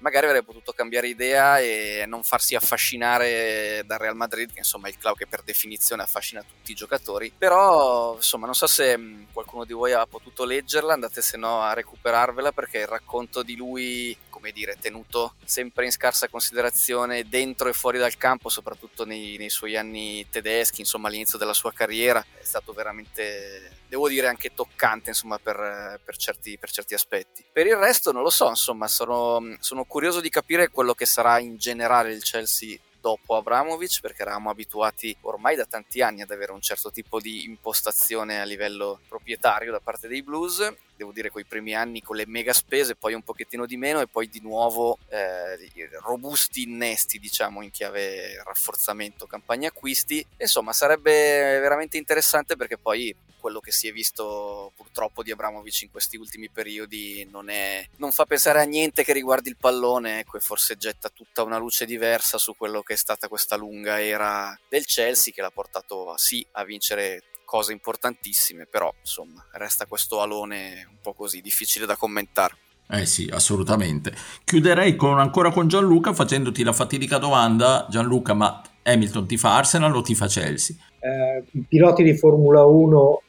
magari 0.00 0.26
avrebbe 0.26 0.44
potuto 0.44 0.72
cambiare 0.72 1.08
idea 1.08 1.58
e 1.60 2.04
non 2.06 2.22
farsi 2.22 2.54
affascinare 2.54 3.82
dal 3.86 3.98
Real 3.98 4.14
Madrid, 4.14 4.52
che 4.52 4.58
insomma 4.58 4.88
è 4.88 4.90
il 4.90 4.98
club 4.98 5.16
che 5.16 5.26
per 5.26 5.40
definizione 5.42 6.02
affascina 6.02 6.42
tutti 6.42 6.72
i 6.72 6.74
giocatori. 6.74 7.32
Però 7.38 8.16
insomma 8.16 8.44
non 8.44 8.54
so 8.54 8.66
se 8.66 9.24
qualcuno 9.32 9.64
di 9.64 9.72
voi 9.72 9.94
ha 9.94 10.04
potuto 10.04 10.44
leggerla, 10.44 10.92
andate 10.92 11.22
se 11.22 11.38
no 11.38 11.62
a 11.62 11.72
recuperarvela 11.72 12.52
perché 12.52 12.80
il 12.80 12.86
racconto 12.86 13.42
di 13.42 13.56
lui 13.56 14.14
come 14.28 14.46
come 14.46 14.52
dire, 14.52 14.76
tenuto 14.80 15.34
sempre 15.44 15.86
in 15.86 15.90
scarsa 15.90 16.28
considerazione 16.28 17.28
dentro 17.28 17.68
e 17.68 17.72
fuori 17.72 17.98
dal 17.98 18.16
campo, 18.16 18.48
soprattutto 18.48 19.04
nei, 19.04 19.36
nei 19.38 19.50
suoi 19.50 19.76
anni 19.76 20.24
tedeschi, 20.30 20.82
insomma 20.82 21.08
all'inizio 21.08 21.36
della 21.36 21.52
sua 21.52 21.72
carriera, 21.72 22.24
è 22.38 22.44
stato 22.44 22.72
veramente 22.72 23.78
devo 23.88 24.08
dire 24.08 24.26
anche 24.26 24.54
toccante 24.54 25.10
insomma 25.10 25.38
per, 25.38 26.00
per, 26.04 26.16
certi, 26.16 26.58
per, 26.58 26.70
certi, 26.70 26.94
aspetti. 26.94 27.44
Per 27.52 27.66
il 27.66 27.76
resto 27.76 28.12
non 28.12 28.22
lo 28.22 28.30
so 28.30 28.48
insomma 28.48 28.88
sono, 28.88 29.56
sono 29.60 29.84
curioso 29.84 30.20
di 30.20 30.28
capire 30.28 30.70
quello 30.70 30.94
che 30.94 31.06
sarà 31.06 31.38
in 31.38 31.56
generale 31.56 32.12
il 32.12 32.22
Chelsea 32.22 32.78
dopo 33.06 33.36
Abramovic 33.36 34.00
perché 34.00 34.22
eravamo 34.22 34.50
abituati 34.50 35.16
ormai 35.20 35.54
da 35.54 35.64
tanti 35.64 36.02
anni 36.02 36.22
ad 36.22 36.30
avere 36.32 36.50
un 36.50 36.60
certo 36.60 36.90
tipo 36.90 37.20
di 37.20 37.44
impostazione 37.44 38.40
a 38.40 38.44
livello 38.44 38.98
proprietario 39.06 39.70
da 39.70 39.78
parte 39.78 40.08
dei 40.08 40.24
Blues. 40.24 40.74
Devo 40.96 41.12
dire 41.12 41.30
con 41.30 41.40
i 41.40 41.44
primi 41.44 41.72
anni 41.72 42.02
con 42.02 42.16
le 42.16 42.26
mega 42.26 42.52
spese 42.52 42.96
poi 42.96 43.14
un 43.14 43.22
pochettino 43.22 43.64
di 43.64 43.76
meno 43.76 44.00
e 44.00 44.08
poi 44.08 44.28
di 44.28 44.40
nuovo 44.40 44.98
eh, 45.08 45.56
robusti 46.02 46.62
innesti 46.62 47.20
diciamo 47.20 47.62
in 47.62 47.70
chiave 47.70 48.42
rafforzamento 48.42 49.26
campagna 49.26 49.68
acquisti. 49.68 50.26
Insomma 50.38 50.72
sarebbe 50.72 51.60
veramente 51.60 51.98
interessante 51.98 52.56
perché 52.56 52.76
poi 52.76 53.14
quello 53.46 53.60
che 53.60 53.70
si 53.70 53.86
è 53.86 53.92
visto 53.92 54.72
purtroppo 54.74 55.22
di 55.22 55.30
Abramovic 55.30 55.82
in 55.82 55.90
questi 55.92 56.16
ultimi 56.16 56.50
periodi 56.50 57.24
non, 57.30 57.48
è, 57.48 57.86
non 57.98 58.10
fa 58.10 58.24
pensare 58.24 58.60
a 58.60 58.64
niente 58.64 59.04
che 59.04 59.12
riguardi 59.12 59.48
il 59.50 59.56
pallone, 59.56 60.18
ecco, 60.18 60.36
e 60.36 60.40
forse 60.40 60.74
getta 60.74 61.10
tutta 61.10 61.44
una 61.44 61.56
luce 61.56 61.86
diversa 61.86 62.38
su 62.38 62.56
quello 62.56 62.82
che 62.82 62.94
è 62.94 62.96
stata 62.96 63.28
questa 63.28 63.54
lunga 63.54 64.02
era 64.02 64.58
del 64.68 64.84
Chelsea 64.84 65.32
che 65.32 65.42
l'ha 65.42 65.52
portato 65.52 66.14
sì 66.16 66.44
a 66.52 66.64
vincere 66.64 67.22
cose 67.44 67.70
importantissime, 67.70 68.66
però 68.66 68.92
insomma 68.98 69.46
resta 69.52 69.86
questo 69.86 70.20
alone 70.20 70.84
un 70.90 70.98
po' 71.00 71.12
così 71.12 71.40
difficile 71.40 71.86
da 71.86 71.94
commentare. 71.94 72.56
Eh 72.88 73.06
sì, 73.06 73.28
assolutamente. 73.32 74.12
Chiuderei 74.44 74.96
con, 74.96 75.20
ancora 75.20 75.52
con 75.52 75.68
Gianluca 75.68 76.12
facendoti 76.12 76.64
la 76.64 76.72
fatidica 76.72 77.18
domanda, 77.18 77.86
Gianluca, 77.88 78.34
ma 78.34 78.60
Hamilton 78.82 79.28
ti 79.28 79.36
fa 79.36 79.56
Arsenal 79.56 79.94
o 79.94 80.02
ti 80.02 80.16
fa 80.16 80.26
Chelsea? 80.26 80.76
Eh, 81.00 81.44
I 81.52 81.64
piloti 81.68 82.02
di 82.02 82.16
Formula 82.16 82.64
1 82.64 83.22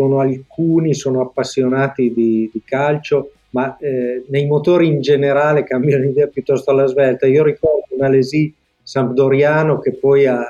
sono 0.00 0.20
alcuni, 0.20 0.94
sono 0.94 1.20
appassionati 1.20 2.10
di, 2.14 2.48
di 2.50 2.62
calcio, 2.64 3.32
ma 3.50 3.76
eh, 3.76 4.24
nei 4.28 4.46
motori 4.46 4.86
in 4.86 5.02
generale 5.02 5.62
cambiano 5.62 6.04
idea 6.06 6.26
piuttosto 6.26 6.70
alla 6.70 6.86
svelta. 6.86 7.26
Io 7.26 7.44
ricordo 7.44 7.84
un 7.90 8.02
Alesi 8.02 8.52
sampdoriano 8.82 9.78
che 9.78 9.92
poi 9.92 10.26
a, 10.26 10.40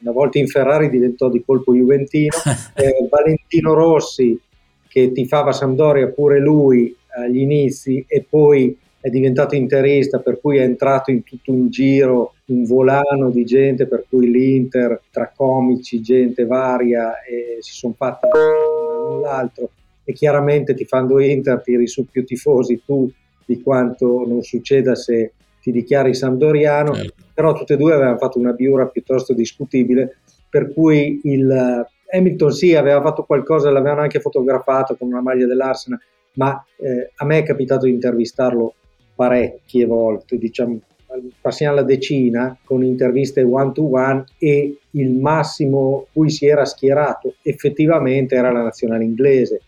una 0.00 0.12
volta 0.12 0.38
in 0.38 0.46
Ferrari 0.46 0.88
diventò 0.90 1.28
di 1.28 1.42
colpo 1.44 1.74
juventino, 1.74 2.36
eh, 2.76 3.08
Valentino 3.10 3.74
Rossi 3.74 4.38
che 4.88 5.10
tifava 5.10 5.50
Sampdoria 5.50 6.06
pure 6.06 6.38
lui 6.38 6.94
agli 7.16 7.38
inizi 7.38 8.04
e 8.06 8.24
poi 8.28 8.78
è 9.00 9.10
diventato 9.10 9.56
interista, 9.56 10.20
per 10.20 10.40
cui 10.40 10.58
è 10.58 10.62
entrato 10.62 11.10
in 11.10 11.24
tutto 11.24 11.50
un 11.50 11.68
giro, 11.68 12.34
un 12.46 12.64
volano 12.64 13.30
di 13.30 13.44
gente, 13.44 13.86
per 13.86 14.06
cui 14.08 14.30
l'Inter, 14.30 14.98
tra 15.10 15.30
comici, 15.34 16.00
gente 16.00 16.46
varia, 16.46 17.12
si 17.60 17.72
sono 17.72 17.94
fatti 17.94 18.28
l'uno 19.04 19.20
l'altro. 19.20 19.70
E 20.04 20.12
chiaramente 20.12 20.74
tifando 20.74 21.20
Inter 21.20 21.62
tiri 21.62 21.86
su 21.86 22.06
più 22.10 22.24
tifosi 22.24 22.82
tu 22.84 23.10
di 23.46 23.62
quanto 23.62 24.24
non 24.26 24.42
succeda 24.42 24.94
se 24.94 25.32
ti 25.60 25.72
dichiari 25.72 26.14
Sampdoriano, 26.14 26.94
certo. 26.94 27.14
però 27.32 27.52
tutte 27.54 27.74
e 27.74 27.76
due 27.76 27.94
avevano 27.94 28.18
fatto 28.18 28.38
una 28.38 28.52
biura 28.52 28.86
piuttosto 28.86 29.32
discutibile, 29.32 30.18
per 30.50 30.72
cui 30.72 31.20
il 31.24 31.86
Hamilton 32.10 32.52
sì 32.52 32.74
aveva 32.74 33.00
fatto 33.00 33.24
qualcosa, 33.24 33.70
l'avevano 33.70 34.02
anche 34.02 34.20
fotografato 34.20 34.94
con 34.94 35.08
una 35.08 35.22
maglia 35.22 35.46
dell'Arsenal, 35.46 35.98
ma 36.34 36.62
eh, 36.76 37.12
a 37.16 37.24
me 37.24 37.38
è 37.38 37.42
capitato 37.42 37.86
di 37.86 37.92
intervistarlo 37.92 38.74
parecchie 39.14 39.86
volte, 39.86 40.36
diciamo, 40.36 40.80
passiamo 41.40 41.72
alla 41.72 41.82
decina 41.82 42.56
con 42.64 42.82
interviste 42.82 43.42
one 43.42 43.72
to 43.72 43.90
one 43.92 44.24
e 44.38 44.76
il 44.90 45.10
massimo 45.10 46.06
cui 46.12 46.30
si 46.30 46.46
era 46.46 46.64
schierato 46.64 47.34
effettivamente 47.42 48.34
era 48.34 48.50
la 48.50 48.62
nazionale 48.62 49.04
inglese. 49.04 49.60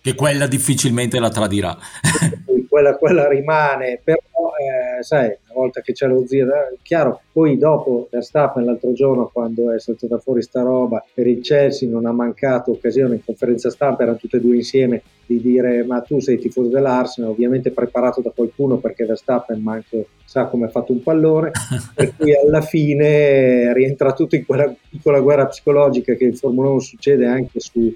Che 0.00 0.14
quella 0.14 0.46
difficilmente 0.46 1.18
la 1.18 1.30
tradirà. 1.30 1.76
quella, 2.74 2.96
quella 2.96 3.28
rimane, 3.28 4.00
però 4.02 4.18
eh, 4.18 5.00
sai, 5.04 5.26
una 5.26 5.52
volta 5.52 5.80
che 5.80 5.92
c'è 5.92 6.08
lo 6.08 6.26
zio, 6.26 6.46
eh, 6.46 6.76
chiaro, 6.82 7.20
poi 7.30 7.56
dopo 7.56 8.08
Verstappen 8.10 8.64
l'altro 8.64 8.92
giorno 8.92 9.30
quando 9.32 9.72
è 9.72 9.78
saltata 9.78 10.18
fuori 10.18 10.42
sta 10.42 10.62
roba 10.62 11.04
per 11.14 11.28
il 11.28 11.40
Chelsea 11.40 11.88
non 11.88 12.04
ha 12.04 12.10
mancato 12.10 12.72
occasione 12.72 13.14
in 13.14 13.24
conferenza 13.24 13.70
stampa, 13.70 14.02
erano 14.02 14.16
tutte 14.16 14.38
e 14.38 14.40
due 14.40 14.56
insieme 14.56 15.02
di 15.24 15.40
dire 15.40 15.84
ma 15.84 16.00
tu 16.00 16.18
sei 16.18 16.36
tifoso 16.36 16.68
dell'Arsenal, 16.68 17.30
ovviamente 17.30 17.70
preparato 17.70 18.20
da 18.20 18.32
qualcuno 18.34 18.78
perché 18.78 19.04
Verstappen 19.04 19.62
manco 19.62 20.06
sa 20.24 20.46
come 20.46 20.66
ha 20.66 20.70
fatto 20.70 20.90
un 20.90 21.00
pallone, 21.00 21.52
per 21.94 22.16
cui 22.16 22.34
alla 22.34 22.60
fine 22.60 23.72
rientra 23.72 24.12
tutto 24.12 24.34
in 24.34 24.44
quella 24.44 24.74
piccola 24.90 25.20
guerra 25.20 25.46
psicologica 25.46 26.14
che 26.14 26.24
in 26.24 26.34
Formula 26.34 26.70
1 26.70 26.80
succede 26.80 27.24
anche 27.24 27.60
su 27.60 27.94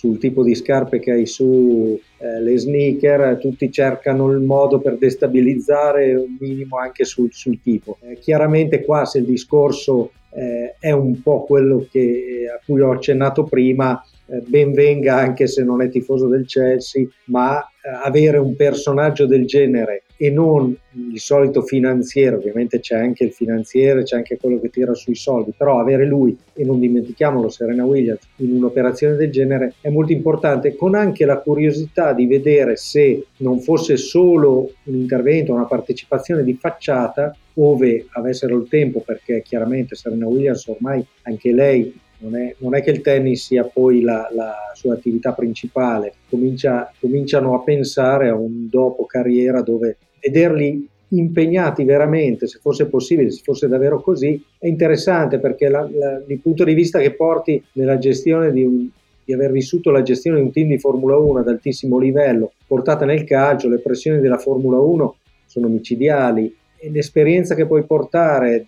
sul 0.00 0.16
tipo 0.16 0.42
di 0.42 0.54
scarpe 0.54 0.98
che 0.98 1.10
hai 1.10 1.26
su, 1.26 2.00
eh, 2.16 2.40
le 2.40 2.56
sneaker, 2.56 3.36
tutti 3.38 3.70
cercano 3.70 4.30
il 4.30 4.38
modo 4.38 4.80
per 4.80 4.96
destabilizzare 4.96 6.14
un 6.14 6.38
minimo 6.40 6.78
anche 6.78 7.04
sul, 7.04 7.28
sul 7.32 7.60
tipo. 7.60 7.98
Eh, 8.00 8.18
chiaramente 8.18 8.82
qua 8.82 9.04
se 9.04 9.18
il 9.18 9.26
discorso 9.26 10.12
eh, 10.30 10.74
è 10.78 10.90
un 10.90 11.20
po' 11.20 11.44
quello 11.44 11.86
che, 11.90 12.50
a 12.50 12.62
cui 12.64 12.80
ho 12.80 12.92
accennato 12.92 13.44
prima, 13.44 14.02
eh, 14.26 14.40
ben 14.46 14.72
venga 14.72 15.16
anche 15.16 15.46
se 15.46 15.62
non 15.64 15.82
è 15.82 15.90
tifoso 15.90 16.28
del 16.28 16.46
Chelsea, 16.46 17.06
ma 17.24 17.60
eh, 17.60 17.90
avere 18.02 18.38
un 18.38 18.56
personaggio 18.56 19.26
del 19.26 19.44
genere 19.44 20.04
e 20.22 20.28
non 20.28 20.76
il 21.10 21.18
solito 21.18 21.62
finanziere, 21.62 22.36
ovviamente 22.36 22.78
c'è 22.78 22.94
anche 22.94 23.24
il 23.24 23.32
finanziere, 23.32 24.02
c'è 24.02 24.16
anche 24.16 24.36
quello 24.36 24.60
che 24.60 24.68
tira 24.68 24.92
sui 24.92 25.14
soldi, 25.14 25.54
però 25.56 25.80
avere 25.80 26.04
lui, 26.04 26.36
e 26.52 26.62
non 26.62 26.78
dimentichiamolo, 26.78 27.48
Serena 27.48 27.86
Williams, 27.86 28.28
in 28.36 28.52
un'operazione 28.52 29.16
del 29.16 29.30
genere 29.30 29.76
è 29.80 29.88
molto 29.88 30.12
importante, 30.12 30.76
con 30.76 30.94
anche 30.94 31.24
la 31.24 31.38
curiosità 31.38 32.12
di 32.12 32.26
vedere 32.26 32.76
se 32.76 33.28
non 33.38 33.60
fosse 33.60 33.96
solo 33.96 34.70
un 34.84 34.94
intervento, 34.94 35.54
una 35.54 35.64
partecipazione 35.64 36.44
di 36.44 36.52
facciata, 36.52 37.34
ove 37.54 38.04
avessero 38.10 38.58
il 38.58 38.68
tempo, 38.68 39.00
perché 39.00 39.40
chiaramente 39.40 39.94
Serena 39.94 40.26
Williams 40.26 40.66
ormai 40.66 41.02
anche 41.22 41.50
lei 41.50 41.98
non 42.18 42.36
è, 42.36 42.54
non 42.58 42.74
è, 42.74 42.82
che 42.82 42.90
il 42.90 43.00
tennis 43.00 43.46
sia 43.46 43.64
poi 43.64 44.02
la, 44.02 44.28
la 44.34 44.54
sua 44.74 44.94
attività 44.94 45.32
principale, 45.32 46.12
Comincia, 46.28 46.92
cominciano 47.00 47.54
a 47.54 47.62
pensare 47.62 48.28
a 48.28 48.34
un 48.34 48.68
dopo 48.68 49.06
carriera 49.06 49.62
dove 49.62 49.96
vederli 50.20 50.88
impegnati 51.10 51.84
veramente, 51.84 52.46
se 52.46 52.58
fosse 52.60 52.86
possibile, 52.86 53.30
se 53.30 53.42
fosse 53.42 53.68
davvero 53.68 54.00
così, 54.00 54.42
è 54.58 54.66
interessante 54.66 55.38
perché 55.38 55.68
la, 55.68 55.88
la, 55.92 56.22
il 56.26 56.38
punto 56.38 56.64
di 56.64 56.74
vista 56.74 56.98
che 56.98 57.12
porti 57.14 57.62
nella 57.72 57.98
gestione 57.98 58.52
di, 58.52 58.64
un, 58.64 58.88
di 59.24 59.32
aver 59.32 59.50
vissuto 59.50 59.90
la 59.90 60.02
gestione 60.02 60.38
di 60.38 60.44
un 60.44 60.52
team 60.52 60.68
di 60.68 60.78
Formula 60.78 61.16
1 61.16 61.40
ad 61.40 61.48
altissimo 61.48 61.98
livello, 61.98 62.52
portata 62.66 63.04
nel 63.04 63.24
calcio, 63.24 63.68
le 63.68 63.80
pressioni 63.80 64.20
della 64.20 64.38
Formula 64.38 64.78
1 64.78 65.16
sono 65.46 65.68
micidiali 65.68 66.54
e 66.78 66.90
l'esperienza 66.90 67.54
che 67.54 67.66
puoi 67.66 67.84
portare 67.84 68.64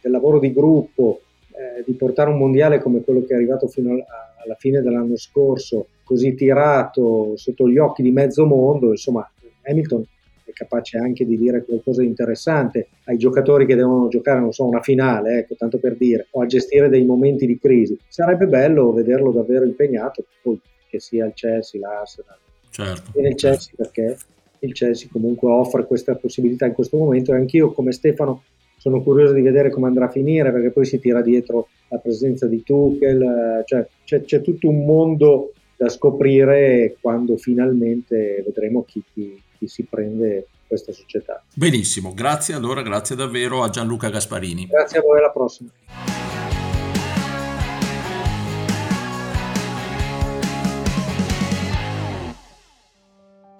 del 0.00 0.12
lavoro 0.12 0.38
di 0.38 0.52
gruppo, 0.52 1.20
eh, 1.52 1.82
di 1.84 1.94
portare 1.94 2.28
un 2.28 2.36
mondiale 2.36 2.78
come 2.78 3.02
quello 3.02 3.24
che 3.24 3.32
è 3.32 3.36
arrivato 3.36 3.68
fino 3.68 3.94
a, 3.94 4.42
alla 4.44 4.54
fine 4.58 4.82
dell'anno 4.82 5.16
scorso, 5.16 5.86
così 6.04 6.34
tirato 6.34 7.32
sotto 7.36 7.68
gli 7.68 7.78
occhi 7.78 8.02
di 8.02 8.12
mezzo 8.12 8.44
mondo, 8.44 8.90
insomma, 8.90 9.28
Hamilton 9.62 10.04
è 10.46 10.52
capace 10.52 10.98
anche 10.98 11.26
di 11.26 11.36
dire 11.36 11.64
qualcosa 11.64 12.00
di 12.00 12.06
interessante 12.06 12.88
ai 13.04 13.18
giocatori 13.18 13.66
che 13.66 13.74
devono 13.74 14.08
giocare, 14.08 14.40
non 14.40 14.52
so, 14.52 14.64
una 14.64 14.80
finale, 14.80 15.38
ecco, 15.38 15.54
tanto 15.56 15.78
per 15.78 15.96
dire, 15.96 16.28
o 16.30 16.42
a 16.42 16.46
gestire 16.46 16.88
dei 16.88 17.04
momenti 17.04 17.46
di 17.46 17.58
crisi. 17.58 17.98
Sarebbe 18.08 18.46
bello 18.46 18.92
vederlo 18.92 19.32
davvero 19.32 19.64
impegnato, 19.64 20.24
poi 20.42 20.60
che 20.88 21.00
sia 21.00 21.26
il 21.26 21.32
Chelsea, 21.34 21.80
l'Arsenal. 21.80 22.38
Certo. 22.70 23.18
E 23.18 23.28
il 23.28 23.34
Chelsea 23.34 23.72
perché 23.76 24.16
il 24.60 24.72
Chelsea 24.72 25.08
comunque 25.10 25.50
offre 25.50 25.86
questa 25.86 26.14
possibilità 26.14 26.66
in 26.66 26.72
questo 26.72 26.96
momento 26.96 27.32
e 27.32 27.36
anch'io 27.36 27.72
come 27.72 27.92
Stefano 27.92 28.42
sono 28.76 29.02
curioso 29.02 29.32
di 29.32 29.40
vedere 29.40 29.70
come 29.70 29.86
andrà 29.86 30.06
a 30.06 30.10
finire 30.10 30.52
perché 30.52 30.70
poi 30.70 30.84
si 30.84 30.98
tira 30.98 31.22
dietro 31.22 31.68
la 31.88 31.98
presenza 31.98 32.46
di 32.46 32.62
Tuchel, 32.62 33.22
eh, 33.22 33.62
cioè 33.64 33.86
c'è, 34.04 34.22
c'è 34.22 34.40
tutto 34.42 34.68
un 34.68 34.84
mondo 34.84 35.52
da 35.76 35.88
scoprire 35.88 36.96
quando 37.00 37.36
finalmente 37.36 38.42
vedremo 38.44 38.84
chi, 38.84 39.02
chi, 39.12 39.40
chi 39.56 39.68
si 39.68 39.84
prende 39.84 40.48
questa 40.66 40.92
società. 40.92 41.42
Benissimo, 41.54 42.12
grazie 42.14 42.54
allora, 42.54 42.82
grazie 42.82 43.16
davvero 43.16 43.62
a 43.62 43.70
Gianluca 43.70 44.08
Gasparini. 44.10 44.66
Grazie 44.66 44.98
a 44.98 45.02
voi, 45.02 45.18
alla 45.18 45.30
prossima. 45.30 45.70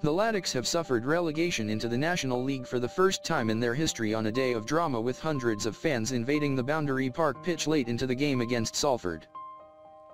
The 0.07 0.13
Laddics 0.13 0.53
have 0.53 0.65
suffered 0.65 1.05
relegation 1.05 1.69
into 1.69 1.89
the 1.89 1.97
National 1.97 2.41
League 2.41 2.65
for 2.65 2.79
the 2.79 2.87
first 2.87 3.25
time 3.25 3.49
in 3.49 3.59
their 3.59 3.73
history 3.73 4.13
on 4.13 4.27
a 4.27 4.31
day 4.31 4.53
of 4.53 4.65
drama 4.65 5.01
with 5.01 5.19
hundreds 5.19 5.65
of 5.65 5.75
fans 5.75 6.13
invading 6.13 6.55
the 6.55 6.63
Boundary 6.63 7.09
Park 7.09 7.43
pitch 7.43 7.67
late 7.67 7.89
into 7.89 8.07
the 8.07 8.15
game 8.15 8.39
against 8.39 8.75
Salford. 8.75 9.27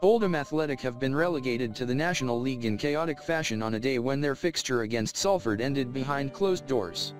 Oldham 0.03 0.35
Athletic 0.35 0.81
have 0.81 0.99
been 0.99 1.15
relegated 1.15 1.73
to 1.77 1.85
the 1.85 1.95
National 1.95 2.37
League 2.37 2.65
in 2.65 2.77
chaotic 2.77 3.23
fashion 3.23 3.63
on 3.63 3.75
a 3.75 3.79
day 3.79 3.99
when 3.99 4.19
their 4.19 4.35
fixture 4.35 4.81
against 4.81 5.15
Salford 5.15 5.61
ended 5.61 5.93
behind 5.93 6.33
closed 6.33 6.67
doors. 6.67 7.13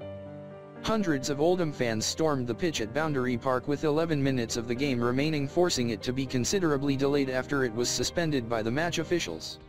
Hundreds 0.83 1.29
of 1.29 1.39
Oldham 1.39 1.71
fans 1.71 2.05
stormed 2.05 2.45
the 2.45 2.53
pitch 2.53 2.81
at 2.81 2.93
Boundary 2.93 3.37
Park 3.37 3.69
with 3.69 3.85
11 3.85 4.21
minutes 4.21 4.57
of 4.57 4.67
the 4.67 4.75
game 4.75 5.01
remaining 5.01 5.47
forcing 5.47 5.91
it 5.91 6.01
to 6.01 6.11
be 6.11 6.25
considerably 6.25 6.97
delayed 6.97 7.29
after 7.29 7.63
it 7.63 7.73
was 7.73 7.87
suspended 7.87 8.49
by 8.49 8.61
the 8.61 8.71
match 8.71 8.99
officials. 8.99 9.59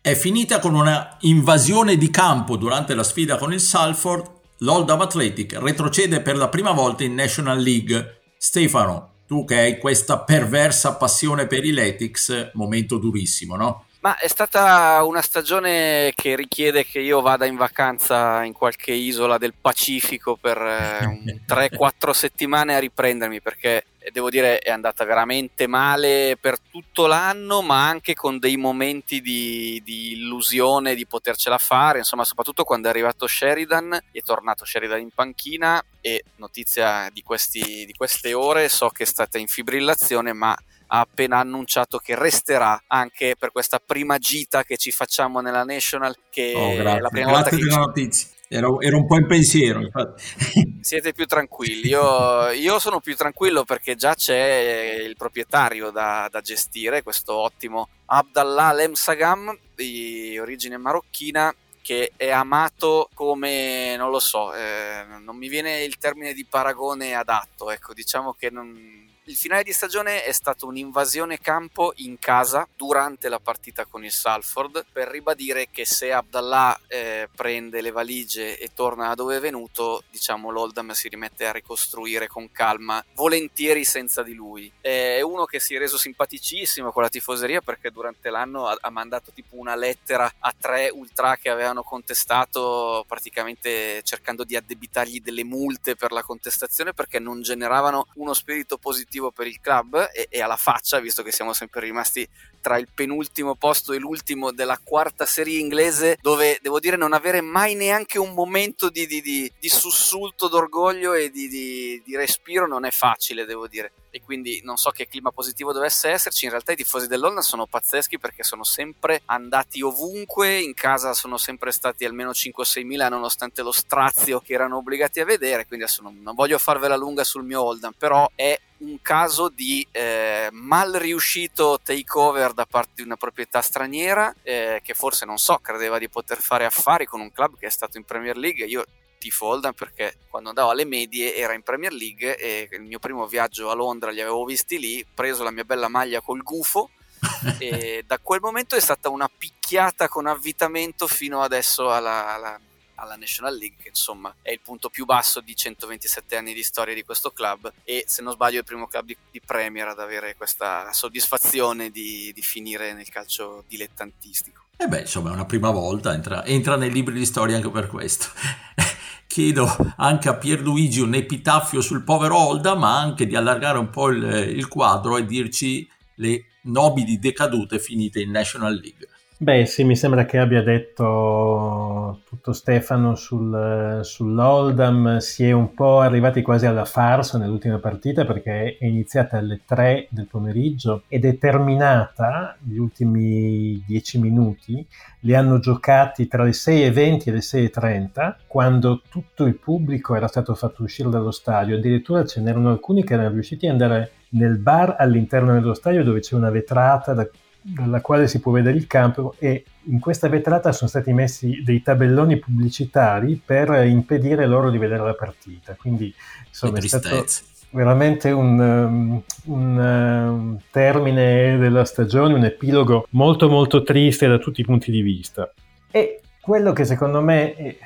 È 0.00 0.14
finita 0.14 0.60
con 0.60 0.76
una 0.76 1.16
invasione 1.22 1.96
di 1.96 2.08
campo 2.08 2.56
durante 2.56 2.94
la 2.94 3.02
sfida 3.02 3.36
con 3.36 3.52
il 3.52 3.60
Salford. 3.60 4.30
L'Oldham 4.58 5.00
Athletic 5.00 5.58
retrocede 5.58 6.20
per 6.20 6.36
la 6.36 6.48
prima 6.48 6.70
volta 6.70 7.02
in 7.02 7.14
National 7.14 7.58
League. 7.58 8.18
Stefano, 8.38 9.10
tu 9.30 9.44
che 9.44 9.56
hai 9.56 9.78
questa 9.78 10.18
perversa 10.18 10.96
passione 10.96 11.46
per 11.46 11.64
i 11.64 11.70
Letics, 11.70 12.50
momento 12.54 12.98
durissimo, 12.98 13.54
no? 13.54 13.84
Ma 14.00 14.18
è 14.18 14.26
stata 14.26 15.04
una 15.04 15.22
stagione 15.22 16.10
che 16.16 16.34
richiede 16.34 16.84
che 16.84 16.98
io 16.98 17.20
vada 17.20 17.46
in 17.46 17.54
vacanza 17.54 18.42
in 18.42 18.52
qualche 18.52 18.90
isola 18.90 19.38
del 19.38 19.54
Pacifico 19.54 20.34
per 20.34 20.56
eh, 20.56 21.42
3-4 21.46 22.10
settimane 22.10 22.74
a 22.74 22.80
riprendermi 22.80 23.40
perché 23.40 23.84
devo 24.10 24.30
dire 24.30 24.58
è 24.58 24.70
andata 24.70 25.04
veramente 25.04 25.66
male 25.66 26.36
per 26.40 26.58
tutto 26.58 27.06
l'anno 27.06 27.60
ma 27.60 27.86
anche 27.86 28.14
con 28.14 28.38
dei 28.38 28.56
momenti 28.56 29.20
di, 29.20 29.80
di 29.84 30.12
illusione 30.12 30.94
di 30.94 31.06
potercela 31.06 31.58
fare. 31.58 31.98
Insomma 31.98 32.24
soprattutto 32.24 32.64
quando 32.64 32.88
è 32.88 32.90
arrivato 32.90 33.26
Sheridan 33.26 33.98
è 34.10 34.22
tornato 34.22 34.64
Sheridan 34.64 35.00
in 35.00 35.10
panchina 35.10 35.84
e 36.00 36.24
notizia 36.36 37.10
di, 37.12 37.22
questi, 37.22 37.84
di 37.84 37.92
queste 37.92 38.32
ore 38.32 38.68
so 38.68 38.88
che 38.88 39.02
è 39.02 39.06
stata 39.06 39.38
in 39.38 39.46
fibrillazione 39.46 40.32
ma 40.32 40.56
ha 40.92 41.00
appena 41.00 41.38
annunciato 41.38 41.98
che 41.98 42.14
resterà 42.16 42.82
anche 42.86 43.36
per 43.38 43.52
questa 43.52 43.80
prima 43.84 44.18
gita 44.18 44.64
che 44.64 44.76
ci 44.76 44.90
facciamo 44.90 45.40
nella 45.40 45.62
National, 45.62 46.16
che 46.30 46.52
oh, 46.54 46.70
è 46.70 47.00
la 47.00 47.08
prima 47.08 47.30
grazie 47.30 47.58
volta 47.58 47.74
che... 47.74 47.76
notizia. 47.76 48.28
Ero, 48.52 48.80
ero, 48.80 48.96
un 48.96 49.06
po' 49.06 49.16
in 49.16 49.28
pensiero, 49.28 49.80
infatti. 49.80 50.24
Siete 50.82 51.12
più 51.12 51.26
tranquilli. 51.26 51.86
Io, 51.86 52.50
io, 52.50 52.80
sono 52.80 52.98
più 52.98 53.14
tranquillo 53.14 53.62
perché 53.62 53.94
già 53.94 54.14
c'è 54.16 55.00
il 55.04 55.16
proprietario 55.16 55.90
da, 55.90 56.26
da 56.28 56.40
gestire, 56.40 57.04
questo 57.04 57.32
ottimo 57.36 57.88
Abdallah 58.06 58.72
Lemsagam 58.72 59.56
di 59.76 60.36
origine 60.40 60.78
marocchina 60.78 61.54
che 61.80 62.12
è 62.16 62.30
amato 62.30 63.08
come 63.14 63.94
non 63.96 64.10
lo 64.10 64.18
so, 64.18 64.52
eh, 64.52 65.04
non 65.22 65.36
mi 65.36 65.48
viene 65.48 65.82
il 65.84 65.96
termine 65.98 66.32
di 66.32 66.44
paragone 66.44 67.14
adatto. 67.14 67.70
Ecco, 67.70 67.94
diciamo 67.94 68.32
che 68.32 68.50
non, 68.50 69.08
il 69.30 69.36
finale 69.36 69.62
di 69.62 69.72
stagione 69.72 70.24
è 70.24 70.32
stato 70.32 70.66
un'invasione 70.66 71.38
campo 71.38 71.92
in 71.98 72.18
casa 72.18 72.66
durante 72.76 73.28
la 73.28 73.38
partita 73.38 73.84
con 73.84 74.04
il 74.04 74.10
Salford 74.10 74.86
per 74.90 75.06
ribadire 75.06 75.68
che 75.70 75.84
se 75.84 76.12
Abdallah 76.12 76.80
eh, 76.88 77.28
prende 77.32 77.80
le 77.80 77.92
valigie 77.92 78.58
e 78.58 78.70
torna 78.74 79.06
da 79.06 79.14
dove 79.14 79.36
è 79.36 79.40
venuto, 79.40 80.02
diciamo 80.10 80.50
l'Oldham 80.50 80.90
si 80.90 81.08
rimette 81.08 81.46
a 81.46 81.52
ricostruire 81.52 82.26
con 82.26 82.50
calma, 82.50 83.02
volentieri 83.14 83.84
senza 83.84 84.24
di 84.24 84.34
lui. 84.34 84.70
È 84.80 85.20
uno 85.20 85.44
che 85.44 85.60
si 85.60 85.76
è 85.76 85.78
reso 85.78 85.96
simpaticissimo 85.96 86.90
con 86.90 87.04
la 87.04 87.08
tifoseria 87.08 87.60
perché 87.60 87.92
durante 87.92 88.30
l'anno 88.30 88.66
ha, 88.66 88.76
ha 88.80 88.90
mandato 88.90 89.30
tipo 89.32 89.54
una 89.54 89.76
lettera 89.76 90.28
a 90.40 90.52
tre 90.58 90.90
ultra 90.92 91.36
che 91.36 91.50
avevano 91.50 91.84
contestato 91.84 93.04
praticamente 93.06 94.02
cercando 94.02 94.42
di 94.42 94.56
addebitargli 94.56 95.20
delle 95.20 95.44
multe 95.44 95.94
per 95.94 96.10
la 96.10 96.24
contestazione 96.24 96.94
perché 96.94 97.20
non 97.20 97.42
generavano 97.42 98.08
uno 98.14 98.34
spirito 98.34 98.76
positivo 98.76 99.18
positivo 99.20 99.30
per 99.30 99.46
il 99.46 99.60
club 99.60 100.10
e, 100.12 100.26
e, 100.30 100.40
alla 100.40 100.56
faccia, 100.56 100.98
visto 100.98 101.22
che 101.22 101.30
siamo 101.30 101.52
sempre 101.52 101.80
rimasti 101.80 102.26
tra 102.60 102.78
il 102.78 102.88
penultimo 102.92 103.54
posto 103.54 103.92
e 103.92 103.98
l'ultimo 103.98 104.50
della 104.50 104.78
quarta 104.82 105.26
serie 105.26 105.58
inglese, 105.58 106.18
dove 106.20 106.58
devo 106.60 106.80
dire 106.80 106.96
non 106.96 107.12
avere 107.12 107.40
mai 107.40 107.74
neanche 107.74 108.18
un 108.18 108.32
momento 108.32 108.88
di, 108.90 109.06
di, 109.06 109.20
di, 109.20 109.50
di 109.58 109.68
sussulto 109.68 110.48
d'orgoglio 110.48 111.14
e 111.14 111.30
di, 111.30 112.02
respiro 112.16 112.66
non 112.66 112.84
è 112.84 112.90
facile, 112.90 113.44
devo 113.44 113.66
dire. 113.66 113.92
E 114.10 114.20
quindi 114.22 114.60
non 114.64 114.76
so 114.76 114.90
che 114.90 115.08
clima 115.08 115.30
positivo 115.30 115.72
dovesse 115.72 116.10
esserci. 116.10 116.44
In 116.44 116.50
realtà 116.50 116.72
i 116.72 116.76
tifosi 116.76 117.06
dell'Onna 117.06 117.42
sono 117.42 117.66
pazzeschi 117.66 118.18
perché 118.18 118.42
sono 118.42 118.64
sempre 118.64 119.22
andati 119.26 119.82
ovunque, 119.82 120.60
in 120.60 120.74
casa 120.74 121.14
sono 121.14 121.36
sempre 121.36 121.72
stati 121.72 122.04
almeno 122.04 122.30
5-6 122.30 122.84
mila 122.84 123.08
nonostante 123.08 123.62
lo 123.62 123.72
strazio 123.72 124.40
che 124.40 124.52
erano 124.52 124.78
obbligati 124.78 125.20
a 125.20 125.24
vedere. 125.24 125.66
Quindi 125.66 125.84
adesso 125.84 126.02
non, 126.02 126.20
non 126.22 126.34
voglio 126.34 126.58
farvela 126.58 126.96
lunga 126.96 127.24
sul 127.24 127.44
mio 127.44 127.62
Oldham, 127.62 127.92
però 127.96 128.28
è 128.34 128.58
un 128.80 129.00
caso 129.02 129.48
di 129.48 129.86
eh, 129.90 130.48
mal 130.52 130.92
riuscito 130.92 131.78
takeover 131.82 132.52
da 132.52 132.66
parte 132.66 132.92
di 132.96 133.02
una 133.02 133.16
proprietà 133.16 133.60
straniera 133.60 134.34
eh, 134.42 134.80
che 134.82 134.94
forse 134.94 135.26
non 135.26 135.38
so, 135.38 135.58
credeva 135.58 135.98
di 135.98 136.08
poter 136.08 136.40
fare 136.40 136.64
affari 136.64 137.04
con 137.04 137.20
un 137.20 137.32
club 137.32 137.58
che 137.58 137.66
è 137.66 137.70
stato 137.70 137.98
in 137.98 138.04
Premier 138.04 138.36
League. 138.36 138.64
Io 138.64 138.84
tifo 139.20 139.46
Oldham 139.46 139.74
perché 139.74 140.16
quando 140.30 140.48
andavo 140.48 140.70
alle 140.70 140.86
medie 140.86 141.36
era 141.36 141.52
in 141.52 141.62
Premier 141.62 141.92
League 141.92 142.36
e 142.38 142.68
il 142.72 142.80
mio 142.80 142.98
primo 142.98 143.26
viaggio 143.26 143.68
a 143.68 143.74
Londra 143.74 144.10
li 144.10 144.20
avevo 144.22 144.44
visti 144.44 144.78
lì, 144.78 145.06
preso 145.12 145.42
la 145.42 145.50
mia 145.50 145.64
bella 145.64 145.88
maglia 145.88 146.22
col 146.22 146.42
gufo 146.42 146.90
e 147.58 148.02
da 148.06 148.18
quel 148.18 148.40
momento 148.40 148.76
è 148.76 148.80
stata 148.80 149.10
una 149.10 149.28
picchiata 149.28 150.08
con 150.08 150.26
avvitamento 150.26 151.06
fino 151.06 151.42
adesso 151.42 151.92
alla, 151.92 152.34
alla 152.34 152.60
alla 153.00 153.16
National 153.16 153.56
League, 153.56 153.82
che 153.82 153.88
insomma 153.88 154.34
è 154.42 154.50
il 154.50 154.60
punto 154.60 154.88
più 154.88 155.04
basso 155.04 155.40
di 155.40 155.56
127 155.56 156.36
anni 156.36 156.52
di 156.52 156.62
storia 156.62 156.94
di 156.94 157.02
questo 157.02 157.30
club 157.32 157.72
e 157.82 158.04
se 158.06 158.22
non 158.22 158.32
sbaglio 158.32 158.56
è 158.56 158.58
il 158.58 158.64
primo 158.64 158.86
club 158.86 159.06
di, 159.06 159.16
di 159.30 159.40
Premier 159.40 159.88
ad 159.88 159.98
avere 159.98 160.36
questa 160.36 160.92
soddisfazione 160.92 161.90
di, 161.90 162.30
di, 162.32 162.42
finire 162.42 162.92
nel 162.92 163.08
calcio 163.08 163.64
dilettantistico. 163.66 164.64
E 164.82 164.88
beh, 164.88 165.00
insomma 165.00 165.28
è 165.28 165.34
una 165.34 165.44
prima 165.44 165.68
volta, 165.68 166.14
entra, 166.14 166.42
entra 166.46 166.74
nei 166.74 166.90
libri 166.90 167.12
di 167.12 167.26
storia 167.26 167.54
anche 167.54 167.70
per 167.70 167.86
questo. 167.86 168.28
Chiedo 169.28 169.68
anche 169.96 170.30
a 170.30 170.36
Pierluigi 170.36 171.00
un 171.00 171.12
epitaffio 171.12 171.82
sul 171.82 172.02
povero 172.02 172.38
Olda, 172.38 172.74
ma 172.74 172.98
anche 172.98 173.26
di 173.26 173.36
allargare 173.36 173.76
un 173.76 173.90
po' 173.90 174.08
il, 174.08 174.22
il 174.24 174.68
quadro 174.68 175.18
e 175.18 175.26
dirci 175.26 175.86
le 176.14 176.44
nobili 176.62 177.18
decadute 177.18 177.78
finite 177.78 178.20
in 178.20 178.30
National 178.30 178.72
League. 178.72 179.06
Beh 179.42 179.64
sì, 179.64 179.84
mi 179.84 179.96
sembra 179.96 180.26
che 180.26 180.36
abbia 180.36 180.62
detto 180.62 182.20
tutto 182.28 182.52
Stefano 182.52 183.14
sul, 183.14 184.00
sull'Oldham, 184.02 185.16
si 185.16 185.48
è 185.48 185.52
un 185.52 185.72
po' 185.72 186.00
arrivati 186.00 186.42
quasi 186.42 186.66
alla 186.66 186.84
farsa 186.84 187.38
nell'ultima 187.38 187.78
partita 187.78 188.26
perché 188.26 188.76
è 188.76 188.84
iniziata 188.84 189.38
alle 189.38 189.62
3 189.64 190.08
del 190.10 190.26
pomeriggio 190.26 191.04
ed 191.08 191.24
è 191.24 191.38
terminata 191.38 192.54
gli 192.60 192.76
ultimi 192.76 193.82
10 193.86 194.18
minuti, 194.18 194.86
li 195.20 195.34
hanno 195.34 195.58
giocati 195.58 196.28
tra 196.28 196.44
le 196.44 196.50
6.20 196.50 197.22
e 197.24 197.30
le 197.30 197.38
6.30 197.38 198.34
quando 198.46 199.00
tutto 199.08 199.46
il 199.46 199.56
pubblico 199.56 200.14
era 200.14 200.28
stato 200.28 200.54
fatto 200.54 200.82
uscire 200.82 201.08
dallo 201.08 201.30
stadio, 201.30 201.78
addirittura 201.78 202.26
ce 202.26 202.42
n'erano 202.42 202.68
alcuni 202.68 203.04
che 203.04 203.14
erano 203.14 203.30
riusciti 203.30 203.64
ad 203.64 203.72
andare 203.72 204.10
nel 204.32 204.58
bar 204.58 204.96
all'interno 204.98 205.54
dello 205.54 205.72
stadio 205.72 206.04
dove 206.04 206.20
c'è 206.20 206.34
una 206.34 206.50
vetrata 206.50 207.14
da 207.14 207.26
dalla 207.62 208.00
quale 208.00 208.28
si 208.28 208.40
può 208.40 208.52
vedere 208.52 208.76
il 208.76 208.86
campo 208.86 209.34
e 209.38 209.64
in 209.84 210.00
questa 210.00 210.28
vetrata 210.28 210.72
sono 210.72 210.88
stati 210.88 211.12
messi 211.12 211.62
dei 211.62 211.82
tabelloni 211.82 212.38
pubblicitari 212.38 213.40
per 213.44 213.84
impedire 213.86 214.46
loro 214.46 214.70
di 214.70 214.78
vedere 214.78 215.02
la 215.02 215.14
partita. 215.14 215.74
Quindi 215.74 216.14
insomma 216.48 216.78
è 216.78 216.80
stato 216.82 217.24
veramente 217.70 218.30
un, 218.30 218.58
um, 218.58 219.22
un, 219.44 219.78
un, 219.78 220.58
termine 220.70 221.56
della 221.58 221.84
stagione, 221.84 222.34
un 222.34 222.44
epilogo 222.44 223.06
molto 223.10 223.48
molto 223.48 223.82
triste 223.82 224.26
da 224.26 224.38
tutti 224.38 224.60
i 224.60 224.64
punti 224.64 224.90
di 224.90 225.02
vista. 225.02 225.52
E 225.90 226.20
quello 226.40 226.72
che 226.72 226.84
secondo 226.84 227.20
me 227.20 227.54
è, 227.54 227.76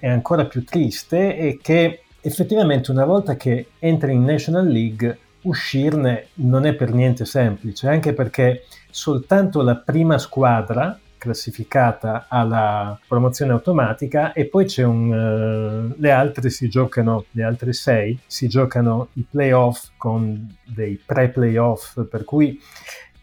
è 0.00 0.08
ancora 0.08 0.46
più 0.46 0.64
triste 0.64 1.36
è 1.36 1.58
che 1.60 2.02
effettivamente 2.20 2.90
una 2.90 3.04
volta 3.04 3.36
che 3.36 3.68
entri 3.78 4.12
in 4.12 4.24
National 4.24 4.66
League 4.66 5.18
uscirne 5.48 6.28
non 6.34 6.66
è 6.66 6.74
per 6.74 6.92
niente 6.92 7.24
semplice, 7.24 7.88
anche 7.88 8.12
perché 8.12 8.64
soltanto 8.90 9.62
la 9.62 9.76
prima 9.76 10.18
squadra 10.18 10.98
classificata 11.18 12.26
alla 12.28 12.98
promozione 13.06 13.52
automatica 13.52 14.32
e 14.32 14.46
poi 14.46 14.64
c'è 14.66 14.84
un 14.84 15.10
uh, 15.10 15.94
le 15.98 16.10
altre 16.12 16.48
si 16.48 16.68
giocano 16.68 17.24
le 17.32 17.42
altre 17.42 17.72
sei 17.72 18.16
si 18.24 18.46
giocano 18.46 19.08
i 19.14 19.24
playoff 19.28 19.88
con 19.96 20.54
dei 20.64 21.00
pre-playoff 21.04 22.06
per 22.08 22.22
cui 22.24 22.58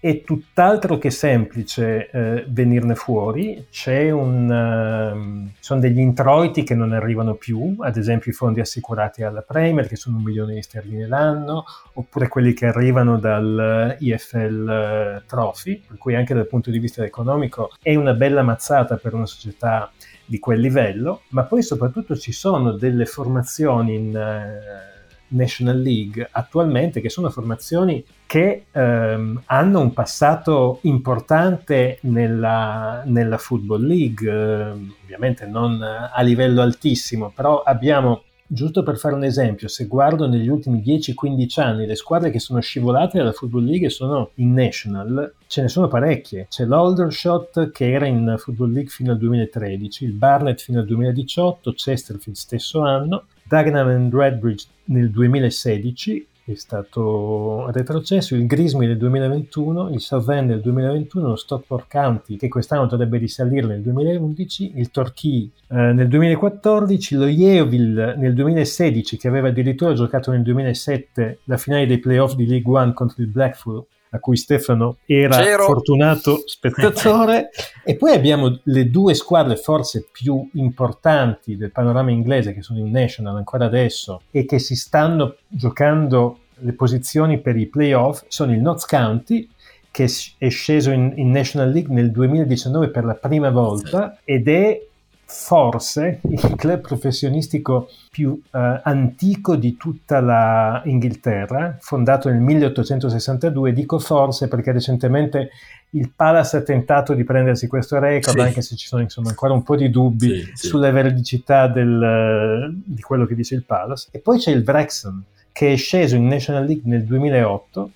è 0.06 0.22
tutt'altro 0.22 1.00
che 1.00 1.10
semplice 1.10 2.12
eh, 2.12 2.46
venirne 2.48 2.94
fuori, 2.94 3.66
un, 4.12 5.48
uh, 5.48 5.52
sono 5.60 5.80
degli 5.80 5.98
introiti 5.98 6.62
che 6.62 6.76
non 6.76 6.92
arrivano 6.94 7.34
più, 7.34 7.78
ad 7.80 7.98
esempio 7.98 8.30
i 8.30 8.36
fondi 8.36 8.60
assicurati 8.60 9.24
alla 9.24 9.42
Premier 9.42 9.88
che 9.88 9.96
sono 9.96 10.18
un 10.18 10.24
milione 10.24 10.54
di 10.54 10.62
sterline 10.62 11.08
l'anno, 11.08 11.64
oppure 11.94 12.28
quelli 12.28 12.54
che 12.54 12.68
arrivano 12.68 13.18
dal 13.18 13.98
IFL 13.98 15.22
uh, 15.24 15.26
Trophy, 15.26 15.82
per 15.88 15.98
cui 15.98 16.14
anche 16.14 16.36
dal 16.36 16.46
punto 16.46 16.70
di 16.70 16.78
vista 16.78 17.04
economico 17.04 17.72
è 17.82 17.96
una 17.96 18.14
bella 18.14 18.44
mazzata 18.44 18.98
per 18.98 19.16
una 19.16 19.26
società 19.26 19.92
di 20.24 20.38
quel 20.38 20.60
livello, 20.60 21.22
ma 21.30 21.46
poi 21.46 21.64
soprattutto 21.64 22.16
ci 22.16 22.32
sono 22.32 22.74
delle 22.74 23.08
formazioni 23.08 23.96
in... 23.96 24.16
Uh, 24.16 24.94
National 25.30 25.80
League 25.80 26.28
attualmente, 26.32 27.02
che 27.02 27.10
sono 27.10 27.30
formazioni 27.30 28.04
che 28.26 28.66
ehm, 28.72 29.44
hanno 29.46 29.80
un 29.80 29.94
passato 29.94 30.80
importante 30.82 32.00
nella, 32.02 33.04
nella 33.06 33.38
Football 33.38 33.86
League, 33.86 34.32
eh, 34.32 34.72
ovviamente 35.04 35.46
non 35.46 35.82
a 35.82 36.22
livello 36.22 36.62
altissimo, 36.62 37.32
però 37.34 37.62
abbiamo 37.62 38.24
giusto 38.48 38.84
per 38.84 38.98
fare 38.98 39.16
un 39.16 39.24
esempio, 39.24 39.68
se 39.68 39.86
guardo 39.86 40.28
negli 40.28 40.48
ultimi 40.48 40.82
10-15 40.86 41.62
anni 41.62 41.86
le 41.86 41.96
squadre 41.96 42.30
che 42.30 42.40
sono 42.40 42.60
scivolate 42.60 43.18
dalla 43.18 43.32
Football 43.32 43.66
League 43.66 43.88
e 43.88 43.90
sono 43.90 44.32
in 44.36 44.54
National, 44.54 45.34
ce 45.48 45.62
ne 45.62 45.68
sono 45.68 45.88
parecchie. 45.88 46.48
C'è 46.50 46.66
l'Aldershot 46.66 47.72
che 47.72 47.92
era 47.92 48.06
in 48.06 48.36
Football 48.38 48.72
League 48.72 48.92
fino 48.92 49.12
al 49.12 49.18
2013, 49.18 50.06
il 50.06 50.14
Barnet 50.14 50.62
fino 50.62 50.80
al 50.80 50.86
2018, 50.86 51.72
Chesterfield 51.74 52.38
stesso 52.38 52.82
anno, 52.82 53.26
Dagenham 53.48 53.88
and 53.90 54.14
Redbridge 54.14 54.66
nel 54.86 55.12
2016 55.12 56.28
è 56.46 56.54
stato 56.56 57.72
retrocesso, 57.72 58.36
il 58.36 58.46
Grismy 58.46 58.86
nel 58.86 58.98
2021, 58.98 59.90
il 59.90 60.00
Southend 60.00 60.50
nel 60.50 60.62
2021, 60.62 61.28
lo 61.30 61.36
Stockport 61.36 61.88
County 61.90 62.38
che 62.38 62.48
quest'anno 62.48 62.86
dovrebbe 62.86 63.18
risalire 63.18 63.66
nel 63.66 63.82
2011, 63.82 64.74
il 64.76 64.92
Torquay 64.92 65.50
eh, 65.70 65.76
nel 65.94 66.08
2014, 66.08 67.16
lo 67.16 67.28
Yeovil 67.28 68.16
nel 68.18 68.34
2016 68.36 69.18
che 69.18 69.28
aveva 69.28 69.48
addirittura 69.48 69.94
giocato 69.94 70.30
nel 70.32 70.44
2007 70.44 71.40
la 71.46 71.58
finale 71.58 71.88
dei 71.88 71.98
playoff 72.00 72.36
di 72.36 72.46
League 72.46 72.72
One 72.72 72.94
contro 72.94 73.24
il 73.24 73.28
Blackpool 73.28 73.86
a 74.16 74.20
cui 74.20 74.38
Stefano 74.38 74.98
era 75.06 75.38
C'ero. 75.38 75.66
fortunato 75.66 76.44
spettatore. 76.48 77.50
e 77.84 77.96
poi 77.96 78.14
abbiamo 78.14 78.60
le 78.64 78.90
due 78.90 79.14
squadre 79.14 79.56
forse 79.56 80.08
più 80.12 80.48
importanti 80.54 81.58
del 81.58 81.72
panorama 81.72 82.12
inglese 82.12 82.54
che 82.54 82.62
sono 82.62 82.80
in 82.80 82.92
National 82.92 83.36
ancora 83.36 83.66
adesso 83.66 84.22
e 84.32 84.46
che 84.46 84.60
si 84.60 84.76
stanno 84.76 85.36
giocando 85.48 86.40
le 86.60 86.74
posizioni 86.74 87.40
per 87.40 87.58
i 87.58 87.68
playoff, 87.68 88.24
sono 88.28 88.54
il 88.54 88.62
Notts 88.62 88.86
County 88.86 89.50
che 89.92 90.10
è 90.38 90.50
sceso 90.50 90.92
in, 90.92 91.14
in 91.16 91.32
National 91.32 91.72
League 91.72 91.94
nel 91.94 92.12
2019 92.12 92.90
per 92.90 93.06
la 93.06 93.14
prima 93.14 93.50
volta 93.50 94.20
ed 94.26 94.50
è 94.50 94.82
forse 95.28 96.20
il 96.30 96.54
club 96.56 96.82
professionistico 96.82 97.90
più 98.12 98.40
eh, 98.52 98.82
antico 98.84 99.56
di 99.56 99.76
tutta 99.76 100.20
la 100.22 100.82
Inghilterra, 100.86 101.78
fondato 101.80 102.30
nel 102.30 102.40
1862. 102.40 103.74
Dico 103.74 103.98
forse 104.00 104.48
perché 104.48 104.72
recentemente 104.72 105.50
il 105.92 106.12
Palace 106.16 106.58
ha 106.58 106.62
tentato 106.62 107.14
di 107.14 107.24
prendersi 107.24 107.68
questo 107.68 107.98
record, 108.00 108.38
Sì. 108.38 108.44
anche 108.44 108.62
se 108.62 108.76
ci 108.76 108.88
sono 108.88 109.02
insomma, 109.02 109.30
ancora 109.30 109.54
un 109.54 109.64
po' 109.64 109.76
di 109.76 109.90
dubbi 109.90 110.28
Sì, 110.28 110.52
sì. 110.54 110.68
sulla 110.68 110.92
veridicità 110.92 111.68
del, 111.68 112.74
di 112.84 113.02
quello 113.02 113.26
che 113.26 113.34
dice 113.36 113.56
il 113.56 113.64
Palace. 113.64 114.10
E 114.12 114.20
poi 114.20 114.38
c'è 114.38 114.52
il 114.52 114.64
Wrexham, 114.66 115.24
che 115.52 115.72
è 115.74 115.76
sceso 115.76 116.16
in 116.16 116.28
National 116.28 116.66
League 116.66 116.84
nel 116.86 117.04
2008, 117.06 117.90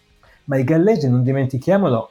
ma 0.45 0.57
i 0.57 0.63
gallesi, 0.63 1.09
non 1.09 1.23
dimentichiamolo, 1.23 2.09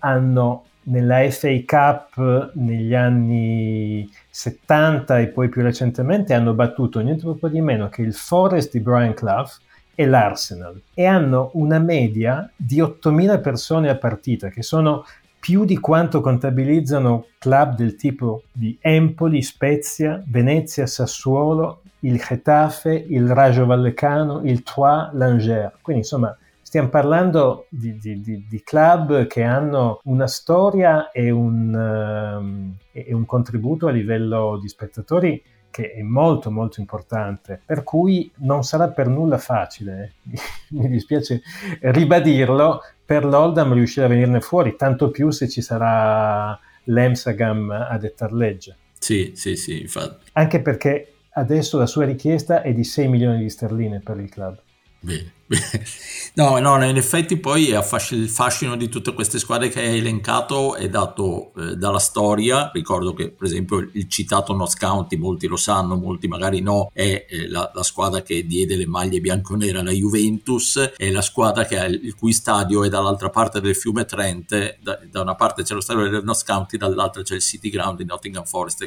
hanno 0.00 0.64
nella 0.84 1.30
FA 1.30 1.56
Cup 1.66 2.52
negli 2.54 2.94
anni 2.94 4.10
70 4.30 5.20
e 5.20 5.26
poi 5.28 5.48
più 5.48 5.62
recentemente 5.62 6.34
hanno 6.34 6.54
battuto 6.54 7.00
niente 7.00 7.22
proprio 7.22 7.50
di 7.50 7.60
meno 7.60 7.88
che 7.88 8.02
il 8.02 8.14
Forest 8.14 8.72
di 8.72 8.80
Brian 8.80 9.14
Clough 9.14 9.58
e 9.94 10.06
l'Arsenal 10.06 10.80
e 10.94 11.04
hanno 11.04 11.50
una 11.54 11.78
media 11.78 12.50
di 12.56 12.80
8.000 12.80 13.40
persone 13.40 13.88
a 13.90 13.96
partita 13.96 14.48
che 14.48 14.62
sono 14.62 15.04
più 15.38 15.64
di 15.64 15.78
quanto 15.78 16.20
contabilizzano 16.20 17.26
club 17.38 17.74
del 17.74 17.96
tipo 17.96 18.42
di 18.52 18.76
Empoli, 18.80 19.42
Spezia, 19.42 20.22
Venezia, 20.26 20.86
Sassuolo, 20.86 21.80
il 22.00 22.18
Getafe, 22.18 22.92
il 23.08 23.28
Rajo 23.30 23.64
Vallecano, 23.64 24.42
il 24.44 24.62
Troyes, 24.62 25.12
l'Angers. 25.14 25.72
Quindi 25.80 26.02
insomma 26.02 26.36
stiamo 26.70 26.88
parlando 26.88 27.66
di, 27.68 27.98
di- 27.98 28.20
di- 28.20 28.46
di 28.48 28.62
club 28.62 29.26
che 29.26 29.42
hanno 29.42 29.98
una 30.04 30.28
storia 30.28 31.10
e 31.10 31.28
un, 31.28 31.74
ehm, 31.74 32.76
e 32.92 33.12
un 33.12 33.26
contributo 33.26 33.88
a 33.88 33.90
livello 33.90 34.56
di 34.56 34.68
spettatori 34.68 35.42
che 35.68 35.90
è 35.90 36.02
molto 36.02 36.52
molto 36.52 36.78
importante, 36.78 37.60
per 37.66 37.82
cui 37.82 38.30
non 38.36 38.62
sarà 38.62 38.86
per 38.86 39.08
nulla 39.08 39.38
facile, 39.38 40.14
eh. 40.30 40.38
mi 40.78 40.88
dispiace 40.88 41.42
ribadirlo, 41.80 42.82
per 43.04 43.24
l'Oldham 43.24 43.72
riuscire 43.72 44.06
a 44.06 44.08
venirne 44.08 44.40
fuori, 44.40 44.76
tanto 44.76 45.10
più 45.10 45.30
se 45.30 45.48
ci 45.48 45.62
sarà 45.62 46.56
l'Emsagam 46.84 47.68
a 47.70 47.98
dettar 47.98 48.32
legge. 48.32 48.76
Sì, 48.96 49.32
sì, 49.34 49.56
sì, 49.56 49.80
infatti. 49.80 50.30
Anche 50.34 50.60
perché 50.60 51.14
adesso 51.30 51.78
la 51.78 51.86
sua 51.86 52.04
richiesta 52.04 52.62
è 52.62 52.72
di 52.72 52.84
6 52.84 53.08
milioni 53.08 53.38
di 53.38 53.50
sterline 53.50 53.98
per 53.98 54.20
il 54.20 54.28
club. 54.28 54.62
Bene, 55.02 55.32
bene. 55.46 55.82
No, 56.34 56.58
no, 56.58 56.84
in 56.84 56.96
effetti 56.98 57.38
poi 57.38 57.70
il 57.70 58.28
fascino 58.28 58.76
di 58.76 58.90
tutte 58.90 59.14
queste 59.14 59.38
squadre 59.38 59.70
che 59.70 59.80
hai 59.80 59.98
elencato 59.98 60.74
è 60.74 60.90
dato 60.90 61.54
eh, 61.54 61.74
dalla 61.74 61.98
storia. 61.98 62.70
Ricordo 62.70 63.14
che, 63.14 63.30
per 63.30 63.46
esempio, 63.46 63.78
il 63.78 64.08
citato 64.10 64.52
Notts 64.54 64.76
County, 64.76 65.16
molti 65.16 65.46
lo 65.46 65.56
sanno, 65.56 65.96
molti 65.96 66.28
magari 66.28 66.60
no, 66.60 66.90
è 66.92 67.26
eh, 67.28 67.48
la, 67.48 67.70
la 67.74 67.82
squadra 67.82 68.20
che 68.20 68.46
diede 68.46 68.76
le 68.76 68.86
maglie 68.86 69.20
bianco-nere 69.20 69.78
alla 69.78 69.90
Juventus, 69.90 70.92
è 70.96 71.10
la 71.10 71.22
squadra 71.22 71.64
che 71.64 71.78
ha 71.78 71.86
il, 71.86 72.14
cui 72.14 72.32
stadio 72.34 72.84
è 72.84 72.90
dall'altra 72.90 73.30
parte 73.30 73.62
del 73.62 73.74
fiume 73.74 74.04
Trent. 74.04 74.78
Da, 74.82 75.00
da 75.10 75.22
una 75.22 75.34
parte 75.34 75.62
c'è 75.62 75.72
lo 75.72 75.80
stadio 75.80 76.10
del 76.10 76.24
Notts 76.24 76.44
County, 76.44 76.76
dall'altra 76.76 77.22
c'è 77.22 77.36
il 77.36 77.40
City 77.40 77.70
Ground 77.70 77.96
di 77.96 78.04
Nottingham 78.04 78.44
Forest. 78.44 78.86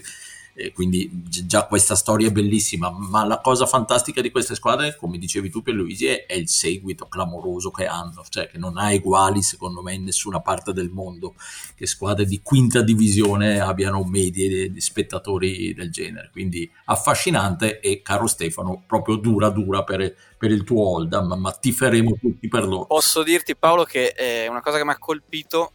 Eh, 0.56 0.72
quindi 0.72 1.10
gi- 1.28 1.48
già 1.48 1.66
questa 1.66 1.96
storia 1.96 2.28
è 2.28 2.32
bellissima, 2.32 2.92
ma 2.92 3.26
la 3.26 3.40
cosa 3.40 3.66
fantastica 3.66 4.22
di 4.22 4.30
queste 4.30 4.54
squadre, 4.54 4.96
come 4.96 5.18
dicevi 5.18 5.50
tu 5.50 5.64
Pierluigi, 5.64 6.06
è, 6.06 6.26
è 6.28 6.36
il 6.36 6.48
seguito 6.48 7.08
clamoroso 7.08 7.72
che 7.72 7.88
hanno, 7.88 8.24
cioè 8.30 8.48
che 8.50 8.60
non 8.60 8.78
ha 8.78 8.92
eguali 8.92 9.42
secondo 9.42 9.82
me 9.82 9.94
in 9.94 10.04
nessuna 10.04 10.42
parte 10.42 10.72
del 10.72 10.90
mondo, 10.90 11.34
che 11.76 11.88
squadre 11.88 12.26
di 12.26 12.42
quinta 12.44 12.82
divisione 12.82 13.60
abbiano 13.60 14.04
medie 14.04 14.72
di, 14.72 14.80
spettatori 14.80 15.74
del 15.74 15.92
genere, 15.92 16.30
quindi 16.32 16.70
affascinante 16.86 17.80
e 17.80 18.02
caro 18.04 18.28
Stefano, 18.28 18.84
proprio 18.86 19.16
dura 19.16 19.50
dura 19.50 19.84
per, 19.84 20.16
per 20.38 20.52
il 20.52 20.64
tuo 20.64 20.88
Oldham, 20.88 21.34
ma 21.34 21.52
tiferemo 21.52 22.18
tutti 22.20 22.48
per 22.48 22.68
loro. 22.68 22.86
Posso 22.86 23.24
dirti 23.24 23.56
Paolo 23.56 23.86
che 23.86 24.14
eh, 24.16 24.48
una 24.48 24.62
cosa 24.62 24.78
che 24.78 24.86
mi 24.86 24.92
ha 24.92 25.00
colpito 25.00 25.72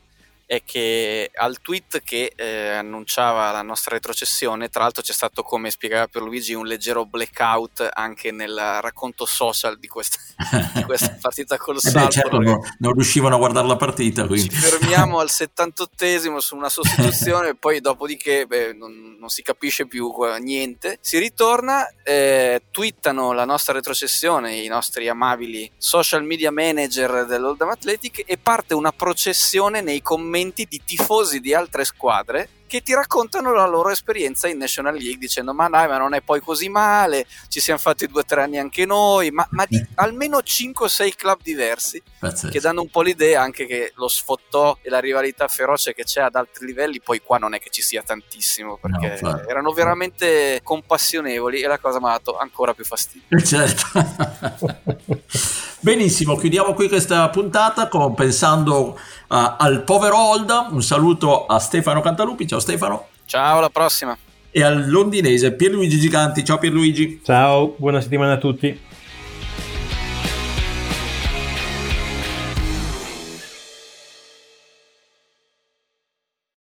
è 0.49 0.63
che 0.65 1.31
al 1.35 1.61
tweet 1.61 2.01
che 2.03 2.33
eh, 2.35 2.71
annunciava 2.71 3.53
la 3.53 3.61
nostra 3.61 3.97
retrocessione, 3.97 4.71
tra 4.71 4.81
l'altro 4.81 5.03
c'è 5.03 5.13
stato, 5.13 5.43
come 5.43 5.71
spiegava 5.71 6.07
Pierluigi, 6.07 6.55
un 6.55 6.65
leggero 6.65 7.05
blackout 7.05 7.87
anche 7.93 8.33
nel 8.33 8.57
racconto 8.81 9.27
social 9.27 9.79
di 9.79 9.89
questa, 9.89 10.17
di 10.73 10.85
questa 10.85 11.19
partita 11.21 11.59
col 11.59 11.77
Eh 11.77 11.81
beh, 11.83 11.91
Salto. 11.91 12.11
certo, 12.11 12.39
no- 12.39 12.63
non 12.79 12.95
riuscivano 12.95 13.35
a 13.35 13.39
guardare 13.39 13.67
la 13.67 13.77
partita, 13.77 14.23
Ci 14.23 14.29
quindi... 14.29 14.55
fermiamo 14.55 15.19
al 15.19 15.29
78esimo 15.31 16.39
su 16.39 16.57
una 16.57 16.71
sostituzione 16.71 17.53
poi 17.61 17.83
dopodiché 17.83 18.47
beh, 18.47 18.73
non, 18.73 19.19
non 19.21 19.29
si 19.29 19.43
capisce 19.43 19.87
più 19.87 20.11
niente. 20.41 20.97
Si 21.03 21.19
ritorna, 21.19 21.87
eh, 22.03 22.63
twittano 22.71 23.33
la 23.33 23.45
nostra 23.45 23.75
retrocessione 23.75 24.55
i 24.55 24.69
nostri 24.69 25.11
amabili 25.11 25.71
social 25.77 26.25
media 26.25 26.51
manager 26.51 27.27
dell'Oldham 27.27 27.69
Athletic 27.69 28.23
e 28.25 28.39
parte 28.39 28.73
una 28.73 28.93
processione 28.93 29.83
nei 29.83 30.01
commenti 30.01 30.37
di 30.47 30.81
tifosi 30.85 31.41
di 31.41 31.53
altre 31.55 31.85
squadre 31.85 32.49
che 32.69 32.83
ti 32.83 32.93
raccontano 32.93 33.55
la 33.55 33.67
loro 33.67 33.89
esperienza 33.89 34.47
in 34.47 34.59
National 34.59 34.95
League 34.95 35.17
dicendo 35.17 35.55
ma 35.55 35.71
dai 35.71 35.89
ma 35.89 35.97
non 35.97 36.13
è 36.13 36.21
poi 36.21 36.41
così 36.41 36.69
male, 36.69 37.25
ci 37.49 37.61
siamo 37.61 37.81
fatti 37.81 38.07
due 38.07 38.21
o 38.21 38.25
tre 38.27 38.43
anni 38.43 38.59
anche 38.59 38.85
noi, 38.85 39.31
ma, 39.31 39.47
ma 39.53 39.65
di 39.67 39.83
almeno 39.95 40.43
5 40.43 40.85
o 40.85 40.89
6 40.89 41.15
club 41.15 41.41
diversi 41.43 42.03
Pazzesco. 42.19 42.53
che 42.53 42.61
danno 42.61 42.83
un 42.83 42.91
po' 42.91 43.01
l'idea 43.01 43.41
anche 43.41 43.65
che 43.65 43.93
lo 43.95 44.07
sfottò 44.07 44.77
e 44.83 44.91
la 44.91 44.99
rivalità 45.01 45.49
feroce 45.49 45.95
che 45.95 46.05
c'è 46.05 46.21
ad 46.21 46.35
altri 46.35 46.67
livelli, 46.67 47.01
poi 47.01 47.23
qua 47.23 47.39
non 47.39 47.55
è 47.55 47.59
che 47.59 47.71
ci 47.71 47.81
sia 47.81 48.03
tantissimo, 48.03 48.77
perché 48.77 49.07
No, 49.07 49.13
infatti. 49.31 49.49
erano 49.51 49.73
veramente 49.73 50.61
compassionevoli 50.63 51.63
e 51.63 51.67
la 51.67 51.79
cosa 51.79 51.99
mi 52.01 52.07
ha 52.09 52.11
dato 52.11 52.37
ancora 52.37 52.75
più 52.75 52.85
fastidio. 52.85 53.41
Certo. 53.41 53.87
Benissimo, 55.81 56.37
chiudiamo 56.37 56.75
qui 56.75 56.89
questa 56.89 57.29
puntata 57.29 57.87
con- 57.89 58.15
pensando 58.15 58.99
a- 59.29 59.57
al 59.59 59.85
povero 59.85 60.19
Oldham. 60.19 60.73
Un 60.75 60.83
saluto 60.83 61.47
a 61.47 61.59
Stefano 61.61 62.01
Cantalupi, 62.01 62.47
ciao 62.49 62.59
Stefano, 62.59 63.07
Ciao, 63.27 63.59
alla 63.59 63.71
prossima! 63.71 64.17
e 64.51 64.63
al 64.63 64.89
londinese 64.91 65.53
Pierluigi 65.53 65.99
Giganti, 66.01 66.45
ciao 66.45 66.59
Pierluigi. 66.59 67.21
Ciao, 67.25 67.75
buona 67.79 68.01
settimana 68.01 68.33
a 68.33 68.39
tutti. 68.39 68.87